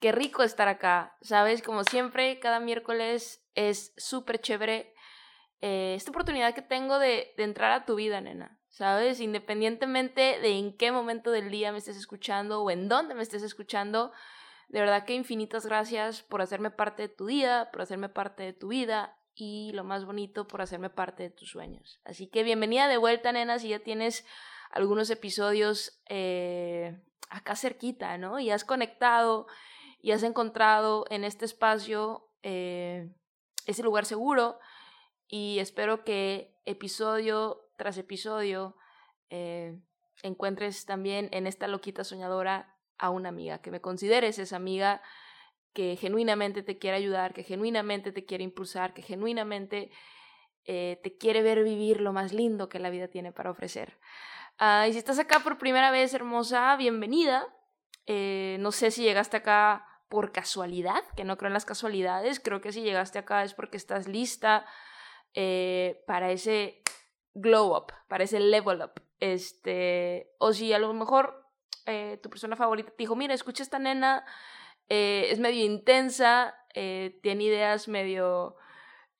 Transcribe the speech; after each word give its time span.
Qué 0.00 0.12
rico 0.12 0.42
estar 0.42 0.68
acá. 0.68 1.16
Sabes, 1.22 1.62
como 1.62 1.84
siempre, 1.84 2.38
cada 2.38 2.60
miércoles 2.60 3.46
es 3.54 3.94
súper 3.96 4.40
chévere 4.40 4.94
eh, 5.62 5.94
esta 5.96 6.10
oportunidad 6.10 6.54
que 6.54 6.62
tengo 6.62 6.98
de, 6.98 7.34
entrar 7.38 7.72
a 7.72 7.84
tu 7.84 7.94
vida, 7.94 8.20
nena. 8.20 8.58
¿Sabes? 8.68 9.20
Independientemente 9.20 10.38
de 10.40 10.58
en 10.58 10.76
qué 10.76 10.92
momento 10.92 11.30
del 11.30 11.50
día 11.50 11.72
me 11.72 11.78
estés 11.78 11.96
escuchando 11.96 12.62
o 12.62 12.70
en 12.70 12.90
dónde 12.90 13.14
me 13.14 13.22
estés 13.22 13.42
escuchando, 13.42 14.12
de 14.68 14.80
verdad 14.80 15.06
que 15.06 15.14
infinitas 15.14 15.64
gracias 15.64 16.22
por 16.22 16.42
hacerme 16.42 16.70
parte 16.70 17.02
de 17.02 17.08
tu 17.08 17.24
día, 17.24 17.70
por 17.72 17.80
hacerme 17.80 18.10
parte 18.10 18.42
de 18.42 18.52
tu 18.52 18.68
vida 18.68 19.16
y 19.34 19.72
lo 19.72 19.82
más 19.82 20.04
bonito, 20.04 20.46
por 20.46 20.60
hacerme 20.60 20.90
parte 20.90 21.22
de 21.22 21.30
tus 21.30 21.48
sueños. 21.48 22.00
Así 22.04 22.26
que 22.26 22.42
bienvenida 22.42 22.86
de 22.86 22.98
vuelta, 22.98 23.32
nena, 23.32 23.58
si 23.58 23.68
ya 23.68 23.78
tienes 23.78 24.26
algunos 24.70 25.08
episodios 25.08 26.02
eh, 26.10 27.00
acá 27.30 27.56
cerquita, 27.56 28.18
¿no? 28.18 28.38
Y 28.38 28.50
has 28.50 28.64
conectado 28.64 29.46
y 30.06 30.12
has 30.12 30.22
encontrado 30.22 31.04
en 31.10 31.24
este 31.24 31.44
espacio 31.44 32.30
eh, 32.44 33.10
ese 33.66 33.82
lugar 33.82 34.04
seguro 34.04 34.60
y 35.26 35.58
espero 35.58 36.04
que 36.04 36.54
episodio 36.64 37.68
tras 37.76 37.98
episodio 37.98 38.76
eh, 39.30 39.76
encuentres 40.22 40.86
también 40.86 41.28
en 41.32 41.48
esta 41.48 41.66
loquita 41.66 42.04
soñadora 42.04 42.78
a 42.98 43.10
una 43.10 43.30
amiga, 43.30 43.58
que 43.58 43.72
me 43.72 43.80
consideres 43.80 44.38
esa 44.38 44.54
amiga 44.54 45.02
que 45.72 45.96
genuinamente 45.96 46.62
te 46.62 46.78
quiere 46.78 46.98
ayudar, 46.98 47.34
que 47.34 47.42
genuinamente 47.42 48.12
te 48.12 48.24
quiere 48.24 48.44
impulsar, 48.44 48.94
que 48.94 49.02
genuinamente 49.02 49.90
eh, 50.66 51.00
te 51.02 51.18
quiere 51.18 51.42
ver 51.42 51.64
vivir 51.64 52.00
lo 52.00 52.12
más 52.12 52.32
lindo 52.32 52.68
que 52.68 52.78
la 52.78 52.90
vida 52.90 53.08
tiene 53.08 53.32
para 53.32 53.50
ofrecer. 53.50 53.98
Ah, 54.56 54.86
y 54.86 54.92
si 54.92 54.98
estás 54.98 55.18
acá 55.18 55.40
por 55.40 55.58
primera 55.58 55.90
vez, 55.90 56.14
hermosa, 56.14 56.76
bienvenida. 56.76 57.44
No 58.06 58.70
sé 58.70 58.92
si 58.92 59.02
llegaste 59.02 59.38
acá 59.38 59.85
por 60.08 60.32
casualidad, 60.32 61.02
que 61.16 61.24
no 61.24 61.36
creo 61.36 61.48
en 61.48 61.54
las 61.54 61.64
casualidades, 61.64 62.40
creo 62.40 62.60
que 62.60 62.72
si 62.72 62.82
llegaste 62.82 63.18
acá 63.18 63.42
es 63.42 63.54
porque 63.54 63.76
estás 63.76 64.08
lista 64.08 64.66
eh, 65.34 66.02
para 66.06 66.30
ese 66.30 66.82
glow 67.34 67.76
up, 67.76 67.92
para 68.08 68.24
ese 68.24 68.40
level 68.40 68.82
up. 68.82 69.02
Este, 69.20 70.34
o 70.38 70.52
si 70.52 70.72
a 70.72 70.78
lo 70.78 70.92
mejor 70.92 71.48
eh, 71.86 72.18
tu 72.22 72.30
persona 72.30 72.56
favorita 72.56 72.90
te 72.90 72.96
dijo, 72.98 73.16
mira, 73.16 73.34
escucha 73.34 73.62
esta 73.62 73.78
nena, 73.78 74.24
es 74.88 75.40
medio 75.40 75.64
intensa, 75.64 76.54
tiene 76.72 77.42
ideas 77.42 77.88
medio, 77.88 78.56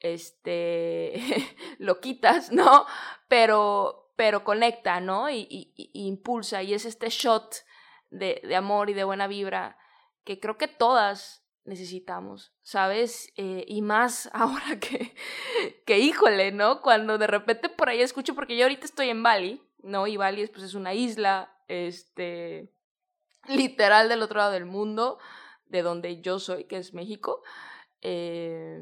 este, 0.00 1.14
loquitas, 1.78 2.52
¿no? 2.52 2.86
Pero, 3.28 4.12
pero 4.16 4.44
conecta, 4.44 5.00
¿no? 5.00 5.30
Y, 5.30 5.72
impulsa, 5.92 6.62
y 6.62 6.74
es 6.74 6.84
este 6.84 7.08
shot 7.08 7.64
de, 8.10 8.54
amor 8.56 8.90
y 8.90 8.94
de 8.94 9.04
buena 9.04 9.26
vibra 9.26 9.78
que 10.26 10.40
creo 10.40 10.58
que 10.58 10.68
todas 10.68 11.46
necesitamos, 11.64 12.52
¿sabes? 12.62 13.32
Eh, 13.36 13.64
y 13.66 13.80
más 13.80 14.28
ahora 14.34 14.78
que, 14.80 15.14
que, 15.86 15.98
híjole, 16.00 16.52
¿no? 16.52 16.82
Cuando 16.82 17.16
de 17.16 17.26
repente 17.26 17.70
por 17.70 17.88
ahí 17.88 18.02
escucho, 18.02 18.34
porque 18.34 18.56
yo 18.56 18.64
ahorita 18.64 18.84
estoy 18.84 19.08
en 19.08 19.22
Bali, 19.22 19.62
¿no? 19.82 20.06
Y 20.06 20.16
Bali 20.16 20.46
pues, 20.48 20.64
es 20.64 20.74
una 20.74 20.92
isla, 20.92 21.56
este, 21.68 22.68
literal 23.48 24.08
del 24.08 24.22
otro 24.22 24.38
lado 24.38 24.52
del 24.52 24.66
mundo, 24.66 25.18
de 25.66 25.82
donde 25.82 26.20
yo 26.20 26.38
soy, 26.38 26.64
que 26.64 26.76
es 26.76 26.92
México. 26.92 27.42
Eh, 28.02 28.80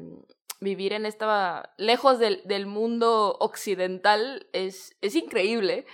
vivir 0.59 0.93
en 0.93 1.05
esta, 1.05 1.73
lejos 1.77 2.17
del, 2.17 2.41
del 2.45 2.65
mundo 2.65 3.37
occidental 3.39 4.47
es, 4.51 4.97
es 5.01 5.15
increíble. 5.15 5.85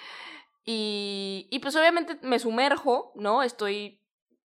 Y, 0.64 1.48
y, 1.50 1.60
pues 1.60 1.76
obviamente 1.76 2.20
me 2.22 2.38
sumerjo, 2.38 3.12
¿no? 3.16 3.42
Estoy 3.42 4.01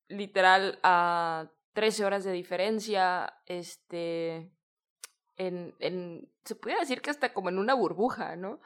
literal 0.08 0.78
a 0.82 1.50
13 1.72 2.04
horas 2.04 2.24
de 2.24 2.32
diferencia, 2.32 3.34
este, 3.46 4.50
en, 5.36 5.74
en, 5.78 6.30
se 6.44 6.54
pudiera 6.54 6.80
decir 6.80 7.02
que 7.02 7.10
hasta 7.10 7.32
como 7.32 7.48
en 7.48 7.58
una 7.58 7.74
burbuja, 7.74 8.36
¿no? 8.36 8.60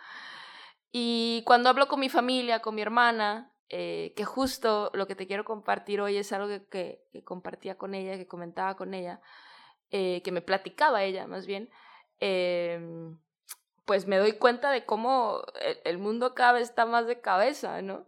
Y 0.90 1.42
cuando 1.46 1.68
hablo 1.68 1.88
con 1.88 2.00
mi 2.00 2.08
familia, 2.08 2.60
con 2.60 2.74
mi 2.74 2.82
hermana, 2.82 3.52
eh, 3.70 4.14
que 4.16 4.24
justo 4.24 4.90
lo 4.94 5.06
que 5.06 5.14
te 5.14 5.26
quiero 5.26 5.44
compartir 5.44 6.00
hoy 6.00 6.16
es 6.16 6.32
algo 6.32 6.48
que, 6.70 7.04
que 7.12 7.22
compartía 7.24 7.76
con 7.76 7.94
ella, 7.94 8.16
que 8.16 8.26
comentaba 8.26 8.76
con 8.76 8.94
ella, 8.94 9.20
eh, 9.90 10.22
que 10.22 10.32
me 10.32 10.42
platicaba 10.42 11.02
ella 11.02 11.26
más 11.26 11.46
bien, 11.46 11.70
em, 12.20 13.18
pues 13.84 14.06
me 14.06 14.18
doy 14.18 14.32
cuenta 14.34 14.70
de 14.70 14.84
cómo 14.84 15.42
el, 15.84 15.98
mundo 15.98 16.34
cada 16.34 16.52
vez 16.52 16.68
está 16.68 16.86
más 16.86 17.06
de 17.06 17.20
cabeza, 17.20 17.80
¿no? 17.82 18.06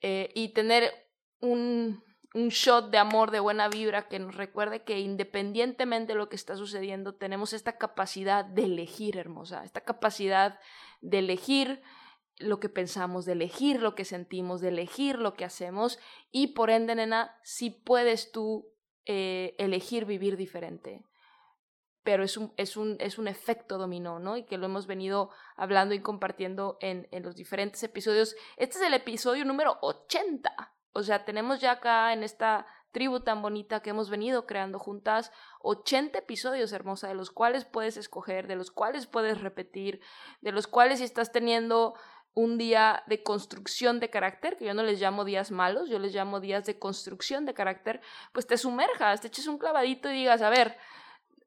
Eh, 0.00 0.30
y 0.34 0.50
tener 0.54 0.92
un, 1.40 2.02
un 2.34 2.48
shot 2.48 2.90
de 2.90 2.98
amor, 2.98 3.30
de 3.30 3.38
buena 3.38 3.68
vibra, 3.68 4.08
que 4.08 4.18
nos 4.18 4.34
recuerde 4.34 4.82
que 4.82 4.98
independientemente 4.98 6.12
de 6.12 6.18
lo 6.18 6.28
que 6.28 6.36
está 6.36 6.56
sucediendo, 6.56 7.14
tenemos 7.14 7.52
esta 7.52 7.78
capacidad 7.78 8.44
de 8.44 8.64
elegir, 8.64 9.16
hermosa, 9.16 9.64
esta 9.64 9.80
capacidad 9.80 10.58
de 11.00 11.20
elegir 11.20 11.80
lo 12.38 12.58
que 12.58 12.68
pensamos, 12.68 13.24
de 13.24 13.32
elegir 13.32 13.80
lo 13.80 13.94
que 13.94 14.04
sentimos, 14.04 14.60
de 14.60 14.68
elegir 14.68 15.20
lo 15.20 15.34
que 15.34 15.44
hacemos 15.44 16.00
y 16.32 16.48
por 16.48 16.70
ende, 16.70 16.96
nena, 16.96 17.38
si 17.44 17.70
puedes 17.70 18.32
tú 18.32 18.68
eh, 19.06 19.54
elegir 19.58 20.04
vivir 20.04 20.36
diferente. 20.36 21.04
Pero 22.02 22.24
es 22.24 22.36
un, 22.36 22.52
es, 22.56 22.76
un, 22.76 22.96
es 22.98 23.16
un 23.16 23.28
efecto 23.28 23.78
dominó, 23.78 24.18
¿no? 24.18 24.36
Y 24.36 24.44
que 24.44 24.58
lo 24.58 24.66
hemos 24.66 24.86
venido 24.86 25.30
hablando 25.56 25.94
y 25.94 26.00
compartiendo 26.00 26.76
en, 26.80 27.08
en 27.12 27.22
los 27.22 27.36
diferentes 27.36 27.82
episodios. 27.84 28.34
Este 28.56 28.78
es 28.78 28.84
el 28.84 28.92
episodio 28.92 29.44
número 29.44 29.78
80. 29.80 30.74
O 30.94 31.02
sea, 31.02 31.24
tenemos 31.24 31.60
ya 31.60 31.72
acá 31.72 32.12
en 32.12 32.22
esta 32.22 32.66
tribu 32.92 33.20
tan 33.20 33.42
bonita 33.42 33.80
que 33.80 33.90
hemos 33.90 34.08
venido 34.08 34.46
creando 34.46 34.78
juntas 34.78 35.32
80 35.60 36.20
episodios 36.20 36.72
hermosa, 36.72 37.08
de 37.08 37.14
los 37.14 37.30
cuales 37.30 37.64
puedes 37.64 37.96
escoger, 37.96 38.46
de 38.46 38.54
los 38.54 38.70
cuales 38.70 39.06
puedes 39.06 39.40
repetir, 39.40 40.00
de 40.40 40.52
los 40.52 40.68
cuales 40.68 41.00
si 41.00 41.04
estás 41.04 41.32
teniendo 41.32 41.94
un 42.32 42.58
día 42.58 43.02
de 43.06 43.24
construcción 43.24 43.98
de 43.98 44.08
carácter, 44.08 44.56
que 44.56 44.66
yo 44.66 44.74
no 44.74 44.84
les 44.84 45.00
llamo 45.00 45.24
días 45.24 45.50
malos, 45.50 45.88
yo 45.88 45.98
les 45.98 46.14
llamo 46.14 46.38
días 46.38 46.64
de 46.64 46.78
construcción 46.78 47.44
de 47.44 47.54
carácter, 47.54 48.00
pues 48.32 48.46
te 48.46 48.56
sumerjas, 48.56 49.20
te 49.20 49.26
eches 49.28 49.48
un 49.48 49.58
clavadito 49.58 50.08
y 50.10 50.14
digas, 50.14 50.42
a 50.42 50.50
ver, 50.50 50.76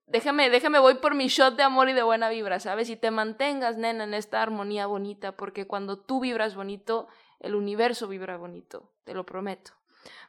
déjame, 0.07 0.49
déjame, 0.49 0.79
voy 0.79 0.95
por 0.95 1.15
mi 1.15 1.29
shot 1.29 1.55
de 1.55 1.63
amor 1.63 1.87
y 1.87 1.93
de 1.93 2.03
buena 2.03 2.27
vibra, 2.29 2.59
¿sabes? 2.59 2.89
Y 2.89 2.97
te 2.97 3.11
mantengas, 3.11 3.77
nena, 3.77 4.03
en 4.03 4.13
esta 4.13 4.41
armonía 4.41 4.87
bonita, 4.87 5.37
porque 5.37 5.67
cuando 5.67 5.97
tú 5.99 6.19
vibras 6.19 6.55
bonito, 6.55 7.07
el 7.39 7.55
universo 7.55 8.07
vibra 8.07 8.37
bonito, 8.37 8.89
te 9.07 9.13
lo 9.13 9.25
prometo. 9.25 9.71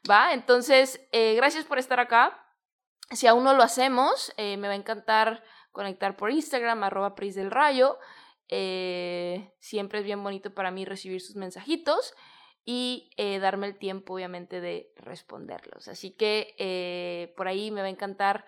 ¿Va? 0.08 0.32
Entonces, 0.32 1.00
eh, 1.10 1.34
gracias 1.34 1.64
por 1.64 1.78
estar 1.78 1.98
acá. 1.98 2.46
Si 3.10 3.26
aún 3.26 3.42
no 3.42 3.54
lo 3.54 3.64
hacemos, 3.64 4.32
eh, 4.36 4.56
me 4.56 4.68
va 4.68 4.74
a 4.74 4.76
encantar 4.76 5.42
conectar 5.72 6.16
por 6.16 6.30
Instagram, 6.30 6.84
arroba 6.84 7.16
Pris 7.16 7.34
del 7.34 7.50
Rayo. 7.50 7.98
Eh, 8.48 9.52
siempre 9.58 9.98
es 9.98 10.04
bien 10.04 10.22
bonito 10.22 10.54
para 10.54 10.70
mí 10.70 10.84
recibir 10.84 11.20
sus 11.20 11.34
mensajitos 11.34 12.14
y 12.64 13.10
darme 13.40 13.66
el 13.66 13.78
tiempo, 13.78 14.14
obviamente, 14.14 14.60
de 14.60 14.92
responderlos. 14.96 15.88
Así 15.88 16.10
que 16.10 17.32
por 17.34 17.48
ahí 17.48 17.70
me 17.70 17.80
va 17.80 17.86
a 17.86 17.90
encantar 17.90 18.44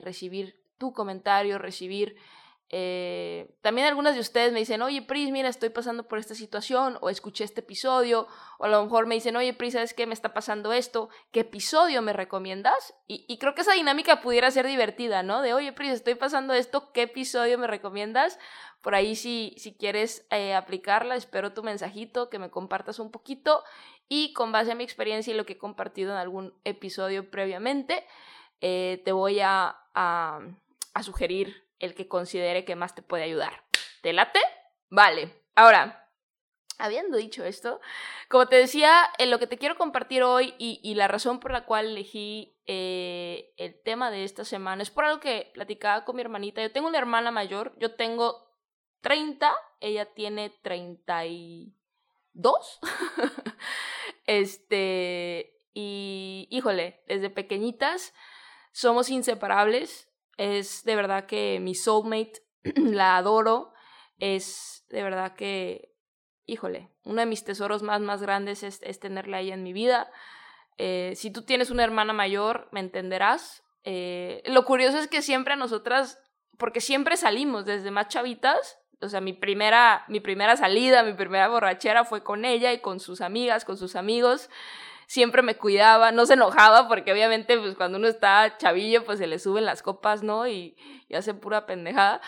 recibir 0.00 0.60
tu 0.78 0.92
comentario, 0.92 1.58
recibir 1.58 2.16
Eh, 2.74 3.54
también 3.60 3.86
algunas 3.86 4.14
de 4.14 4.20
ustedes 4.20 4.50
me 4.50 4.58
dicen, 4.58 4.80
oye, 4.80 5.02
Pris, 5.02 5.30
mira, 5.30 5.50
estoy 5.50 5.68
pasando 5.68 6.08
por 6.08 6.18
esta 6.18 6.34
situación, 6.34 6.96
o 7.02 7.10
escuché 7.10 7.44
este 7.44 7.60
episodio, 7.60 8.26
o 8.58 8.64
a 8.64 8.68
lo 8.68 8.82
mejor 8.82 9.04
me 9.04 9.14
dicen, 9.14 9.36
oye, 9.36 9.52
Pris, 9.52 9.74
¿sabes 9.74 9.92
qué? 9.92 10.06
Me 10.06 10.14
está 10.14 10.32
pasando 10.32 10.72
esto, 10.72 11.10
¿qué 11.32 11.40
episodio 11.40 12.00
me 12.00 12.14
recomiendas? 12.14 12.94
Y, 13.06 13.36
creo 13.36 13.54
que 13.54 13.60
esa 13.60 13.74
dinámica 13.74 14.22
pudiera 14.22 14.50
ser 14.50 14.66
divertida, 14.66 15.22
¿no? 15.22 15.42
De, 15.42 15.52
oye, 15.52 15.74
Pris, 15.74 15.90
estoy 15.90 16.14
pasando 16.14 16.54
esto, 16.54 16.92
¿qué 16.92 17.02
episodio 17.02 17.58
me 17.58 17.66
recomiendas? 17.66 18.38
Por 18.80 18.94
ahí 18.94 19.16
si, 19.16 19.54
si 19.58 19.74
quieres 19.74 20.26
eh, 20.30 20.54
aplicarla, 20.54 21.14
espero 21.14 21.52
tu 21.52 21.62
mensajito, 21.62 22.30
que 22.30 22.38
me 22.38 22.50
compartas 22.50 22.98
un 23.00 23.10
poquito 23.10 23.62
y 24.08 24.32
con 24.32 24.50
base 24.50 24.72
a 24.72 24.74
mi 24.74 24.82
experiencia 24.82 25.34
y 25.34 25.36
lo 25.36 25.44
que 25.44 25.54
he 25.54 25.58
compartido 25.58 26.10
en 26.12 26.16
algún 26.16 26.54
episodio 26.64 27.30
previamente, 27.30 28.06
eh, 28.62 29.02
te 29.04 29.12
voy 29.12 29.40
a, 29.40 29.76
a, 29.94 30.40
a 30.94 31.02
sugerir 31.02 31.61
el 31.82 31.94
que 31.94 32.08
considere 32.08 32.64
que 32.64 32.76
más 32.76 32.94
te 32.94 33.02
puede 33.02 33.24
ayudar. 33.24 33.64
¿Te 34.00 34.14
late? 34.14 34.40
Vale. 34.88 35.42
Ahora, 35.54 36.08
habiendo 36.78 37.18
dicho 37.18 37.44
esto, 37.44 37.80
como 38.28 38.46
te 38.46 38.56
decía, 38.56 39.10
en 39.18 39.30
lo 39.30 39.38
que 39.38 39.46
te 39.46 39.58
quiero 39.58 39.76
compartir 39.76 40.22
hoy 40.22 40.54
y, 40.58 40.94
la 40.94 41.08
razón 41.08 41.40
por 41.40 41.52
la 41.52 41.66
cual 41.66 41.86
elegí 41.86 42.56
eh, 42.66 43.52
el 43.56 43.80
tema 43.82 44.10
de 44.10 44.24
esta 44.24 44.44
semana 44.44 44.82
es 44.82 44.90
por 44.90 45.04
algo 45.04 45.20
que 45.20 45.50
platicaba 45.52 46.04
con 46.04 46.16
mi 46.16 46.22
hermanita. 46.22 46.62
Yo 46.62 46.72
tengo 46.72 46.88
una 46.88 46.98
hermana 46.98 47.30
mayor, 47.30 47.74
yo 47.78 47.94
tengo 47.94 48.48
30, 49.00 49.52
ella 49.80 50.06
tiene 50.14 50.50
32. 50.62 51.74
este, 54.26 55.60
y 55.74 56.46
híjole, 56.50 57.02
desde 57.08 57.28
pequeñitas 57.28 58.14
somos 58.70 59.10
inseparables 59.10 60.11
es 60.36 60.84
de 60.84 60.96
verdad 60.96 61.26
que 61.26 61.58
mi 61.60 61.74
soulmate, 61.74 62.42
la 62.76 63.16
adoro. 63.16 63.72
Es 64.18 64.84
de 64.88 65.02
verdad 65.02 65.34
que, 65.34 65.94
híjole, 66.46 66.90
uno 67.04 67.20
de 67.20 67.26
mis 67.26 67.44
tesoros 67.44 67.82
más, 67.82 68.00
más 68.00 68.22
grandes 68.22 68.62
es, 68.62 69.00
tenerla 69.00 69.38
ahí 69.38 69.50
en 69.50 69.62
mi 69.62 69.72
vida. 69.72 70.10
Eh, 70.78 71.14
si 71.16 71.30
tú 71.30 71.42
tienes 71.42 71.70
una 71.70 71.84
hermana 71.84 72.12
mayor, 72.12 72.68
me 72.72 72.80
entenderás. 72.80 73.64
Eh, 73.84 74.42
lo 74.46 74.64
curioso 74.64 74.98
es 74.98 75.08
que 75.08 75.22
siempre 75.22 75.54
a 75.54 75.56
nosotras, 75.56 76.20
porque 76.58 76.80
siempre 76.80 77.16
salimos 77.16 77.64
desde 77.64 77.90
más 77.90 78.08
chavitas, 78.08 78.78
o 79.00 79.08
sea, 79.08 79.20
mi 79.20 79.32
primera, 79.32 80.04
mi 80.06 80.20
primera 80.20 80.56
salida, 80.56 81.02
mi 81.02 81.14
primera 81.14 81.48
borrachera 81.48 82.04
fue 82.04 82.22
con 82.22 82.44
ella 82.44 82.72
y 82.72 82.78
con 82.78 83.00
sus 83.00 83.20
amigas, 83.20 83.64
con 83.64 83.76
sus 83.76 83.96
amigos 83.96 84.48
siempre 85.12 85.42
me 85.42 85.56
cuidaba, 85.56 86.10
no 86.10 86.24
se 86.24 86.32
enojaba 86.32 86.88
porque 86.88 87.12
obviamente 87.12 87.58
pues 87.58 87.76
cuando 87.76 87.98
uno 87.98 88.08
está 88.08 88.56
chavillo 88.56 89.04
pues 89.04 89.18
se 89.18 89.26
le 89.26 89.38
suben 89.38 89.66
las 89.66 89.82
copas, 89.82 90.22
¿no? 90.22 90.48
Y, 90.48 90.74
hace 91.14 91.34
pura 91.34 91.66
pendejada. 91.66 92.22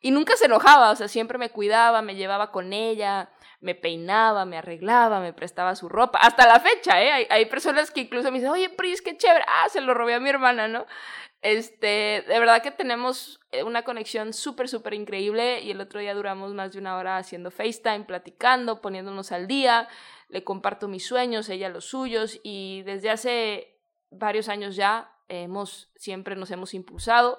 Y 0.00 0.10
nunca 0.10 0.34
se 0.36 0.46
enojaba, 0.46 0.90
o 0.90 0.96
sea, 0.96 1.08
siempre 1.08 1.36
me 1.36 1.50
cuidaba, 1.50 2.00
me 2.00 2.14
llevaba 2.14 2.50
con 2.50 2.72
ella, 2.72 3.28
me 3.60 3.74
peinaba, 3.74 4.46
me 4.46 4.56
arreglaba, 4.56 5.20
me 5.20 5.34
prestaba 5.34 5.76
su 5.76 5.90
ropa. 5.90 6.18
Hasta 6.20 6.48
la 6.48 6.58
fecha, 6.60 7.02
¿eh? 7.02 7.12
Hay, 7.12 7.26
hay 7.28 7.44
personas 7.44 7.90
que 7.90 8.00
incluso 8.00 8.30
me 8.30 8.38
dicen, 8.38 8.50
oye, 8.50 8.70
Pris, 8.70 9.02
qué 9.02 9.14
chévere. 9.18 9.44
Ah, 9.46 9.68
se 9.68 9.82
lo 9.82 9.92
robé 9.92 10.14
a 10.14 10.20
mi 10.20 10.30
hermana, 10.30 10.66
¿no? 10.66 10.86
Este, 11.42 12.24
de 12.26 12.38
verdad 12.38 12.62
que 12.62 12.70
tenemos 12.70 13.40
eh, 13.52 13.62
una 13.62 13.82
conexión 13.82 14.32
súper, 14.32 14.70
súper 14.70 14.94
increíble 14.94 15.60
y 15.60 15.72
el 15.72 15.80
otro 15.82 16.00
día 16.00 16.14
duramos 16.14 16.54
más 16.54 16.72
de 16.72 16.78
una 16.78 16.96
hora 16.96 17.18
haciendo 17.18 17.50
FaceTime, 17.50 18.04
platicando, 18.04 18.80
poniéndonos 18.80 19.32
al 19.32 19.46
día 19.46 19.88
le 20.30 20.44
comparto 20.44 20.88
mis 20.88 21.06
sueños, 21.06 21.48
ella 21.48 21.68
los 21.68 21.86
suyos 21.86 22.40
y 22.42 22.82
desde 22.82 23.10
hace 23.10 23.80
varios 24.10 24.48
años 24.48 24.76
ya 24.76 25.12
hemos, 25.28 25.90
siempre 25.96 26.36
nos 26.36 26.50
hemos 26.50 26.74
impulsado. 26.74 27.38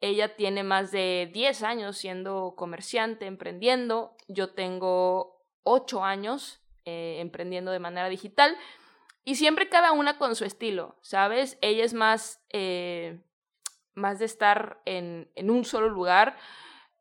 Ella 0.00 0.36
tiene 0.36 0.62
más 0.62 0.90
de 0.92 1.30
10 1.32 1.62
años 1.62 1.98
siendo 1.98 2.54
comerciante, 2.56 3.26
emprendiendo. 3.26 4.16
Yo 4.28 4.50
tengo 4.50 5.44
8 5.64 6.04
años 6.04 6.60
eh, 6.84 7.18
emprendiendo 7.20 7.70
de 7.70 7.80
manera 7.80 8.08
digital. 8.08 8.56
Y 9.24 9.34
siempre 9.34 9.68
cada 9.68 9.92
una 9.92 10.16
con 10.16 10.34
su 10.34 10.44
estilo, 10.44 10.98
¿sabes? 11.02 11.58
Ella 11.60 11.84
es 11.84 11.92
más, 11.92 12.42
eh, 12.48 13.20
más 13.94 14.18
de 14.18 14.24
estar 14.24 14.80
en, 14.86 15.30
en, 15.34 15.50
un 15.50 15.66
solo 15.66 15.90
lugar 15.90 16.38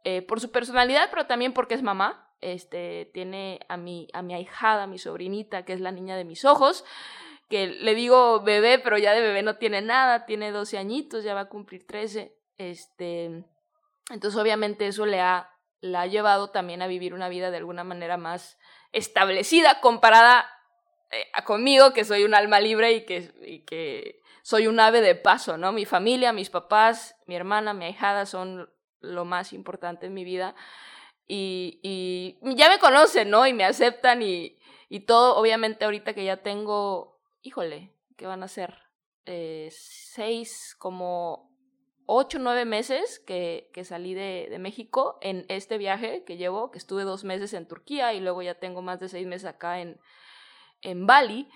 eh, 0.04 0.22
por 0.22 0.42
su 0.42 0.52
personalidad, 0.52 1.10
pero 1.10 1.28
también 1.28 1.54
porque 1.54 1.76
es 1.76 1.82
mamá 1.82 2.29
este, 2.42 3.10
tiene 3.14 3.60
a 3.70 3.78
mi, 3.78 4.08
a 4.14 4.22
mi 4.22 4.34
ahijada, 4.34 4.88
mi 4.88 4.98
sobrinita, 4.98 5.66
que 5.66 5.74
es 5.74 5.82
la 5.82 5.92
niña 5.92 6.16
de 6.16 6.26
mis 6.26 6.46
ojos, 6.46 6.86
que 7.50 7.68
le 7.68 7.96
digo 7.96 8.42
bebé, 8.42 8.80
pero 8.80 8.98
ya 8.98 9.14
de 9.14 9.22
bebé 9.22 9.42
no 9.42 9.58
tiene 9.58 9.82
nada, 9.82 10.26
tiene 10.26 10.52
12 10.52 10.78
añitos, 10.78 11.24
ya 11.24 11.34
va 11.34 11.42
a 11.42 11.50
cumplir 11.50 11.86
13. 11.86 12.36
Este, 12.58 13.46
entonces 14.12 14.40
obviamente 14.40 14.88
eso 14.88 15.06
le 15.06 15.20
ha, 15.20 15.50
la 15.82 16.02
ha 16.02 16.08
llevado 16.08 16.52
también 16.52 16.82
a 16.82 16.88
vivir 16.88 17.14
una 17.14 17.30
vida 17.30 17.52
de 17.52 17.58
alguna 17.58 17.84
manera 17.84 18.18
más 18.18 18.58
establecida 18.92 19.82
comparada 19.82 20.48
eh, 21.12 21.26
conmigo, 21.44 21.92
que 21.94 22.06
soy 22.06 22.24
un 22.24 22.36
alma 22.36 22.60
libre 22.60 22.94
y 22.94 23.06
que, 23.06 23.32
y 23.42 23.66
que 23.66 24.22
soy 24.44 24.68
un 24.68 24.80
ave 24.80 25.02
de 25.02 25.16
paso, 25.16 25.58
¿no? 25.58 25.72
Mi 25.72 25.86
familia, 25.86 26.34
mis 26.34 26.50
papás, 26.50 27.16
mi 27.26 27.36
hermana, 27.36 27.74
mi 27.74 27.86
ahijada 27.86 28.26
son 28.26 28.70
lo 29.02 29.26
más 29.26 29.54
importante 29.54 30.06
en 30.06 30.14
mi 30.14 30.24
vida 30.24 30.56
y, 31.32 32.38
ya 32.56 32.70
me 32.70 32.80
conocen, 32.80 33.30
¿no? 33.30 33.46
Y 33.46 33.54
me 33.54 33.64
aceptan 33.64 34.22
y, 34.22 34.58
todo, 35.06 35.38
obviamente 35.38 35.86
ahorita 35.86 36.14
que 36.14 36.26
ya 36.26 36.38
tengo, 36.38 37.22
híjole, 37.44 37.94
¿qué 38.18 38.26
van 38.26 38.44
a 38.44 38.48
ser? 38.48 38.76
Eh, 39.26 39.70
seis, 39.72 40.76
como 40.80 41.56
ocho, 42.08 42.40
nueve 42.40 42.66
meses 42.66 43.20
que, 43.20 43.70
salí 43.84 44.16
de, 44.16 44.48
de, 44.50 44.58
México 44.58 45.20
en 45.22 45.46
este 45.48 45.78
viaje 45.78 46.24
que 46.26 46.38
llevo, 46.38 46.72
que 46.72 46.80
estuve 46.80 47.04
dos 47.04 47.24
meses 47.24 47.54
en 47.54 47.68
Turquía 47.68 48.14
y 48.14 48.20
luego 48.20 48.42
ya 48.42 48.56
tengo 48.56 48.82
más 48.82 49.00
de 49.00 49.10
seis 49.10 49.28
meses 49.28 49.46
acá 49.46 49.80
en, 49.80 50.00
en 50.82 51.06
Bali. 51.06 51.48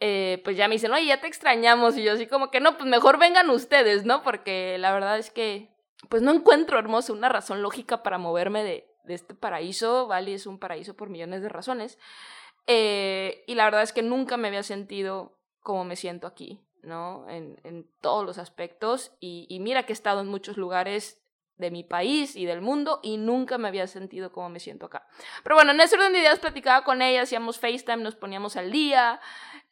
Eh, 0.00 0.40
pues 0.44 0.56
ya 0.56 0.68
me 0.68 0.76
dicen, 0.76 0.92
oye, 0.92 1.06
ya 1.06 1.20
te 1.20 1.26
extrañamos. 1.26 1.98
Y 1.98 2.02
yo 2.02 2.12
así 2.12 2.26
como 2.26 2.50
que 2.50 2.60
no, 2.60 2.78
pues 2.78 2.88
mejor 2.88 3.18
vengan 3.18 3.50
ustedes, 3.50 4.06
¿no? 4.06 4.22
Porque 4.22 4.78
la 4.78 4.92
verdad 4.92 5.18
es 5.18 5.30
que, 5.30 5.68
pues 6.08 6.22
no 6.22 6.32
encuentro, 6.32 6.78
hermoso, 6.78 7.12
una 7.12 7.28
razón 7.28 7.60
lógica 7.60 8.02
para 8.02 8.16
moverme 8.16 8.64
de, 8.64 8.87
de 9.08 9.14
este 9.14 9.34
paraíso. 9.34 10.06
Bali 10.06 10.34
es 10.34 10.46
un 10.46 10.60
paraíso 10.60 10.94
por 10.94 11.10
millones 11.10 11.42
de 11.42 11.48
razones. 11.48 11.98
Eh, 12.66 13.42
y 13.46 13.54
la 13.54 13.64
verdad 13.64 13.82
es 13.82 13.92
que 13.92 14.02
nunca 14.02 14.36
me 14.36 14.48
había 14.48 14.62
sentido 14.62 15.36
como 15.60 15.84
me 15.84 15.96
siento 15.96 16.26
aquí, 16.26 16.60
¿no? 16.82 17.28
En, 17.28 17.58
en 17.64 17.90
todos 18.00 18.24
los 18.24 18.38
aspectos. 18.38 19.12
Y, 19.18 19.46
y, 19.48 19.58
mira 19.58 19.84
que 19.84 19.92
he 19.92 19.94
estado 19.94 20.20
en 20.20 20.28
muchos 20.28 20.56
lugares 20.56 21.20
de 21.56 21.70
mi 21.70 21.82
país 21.82 22.36
y 22.36 22.46
del 22.46 22.60
mundo 22.60 23.00
y 23.02 23.16
nunca 23.16 23.58
me 23.58 23.66
había 23.66 23.86
sentido 23.88 24.30
como 24.30 24.48
me 24.48 24.60
siento 24.60 24.86
acá. 24.86 25.06
Pero 25.42 25.56
bueno, 25.56 25.72
en 25.72 25.80
ese 25.80 25.96
orden 25.96 26.12
de 26.12 26.20
ideas 26.20 26.38
platicaba 26.38 26.84
con 26.84 27.02
ella, 27.02 27.22
hacíamos 27.22 27.58
FaceTime, 27.58 27.96
nos 27.96 28.14
poníamos 28.14 28.56
al 28.56 28.70
día, 28.70 29.20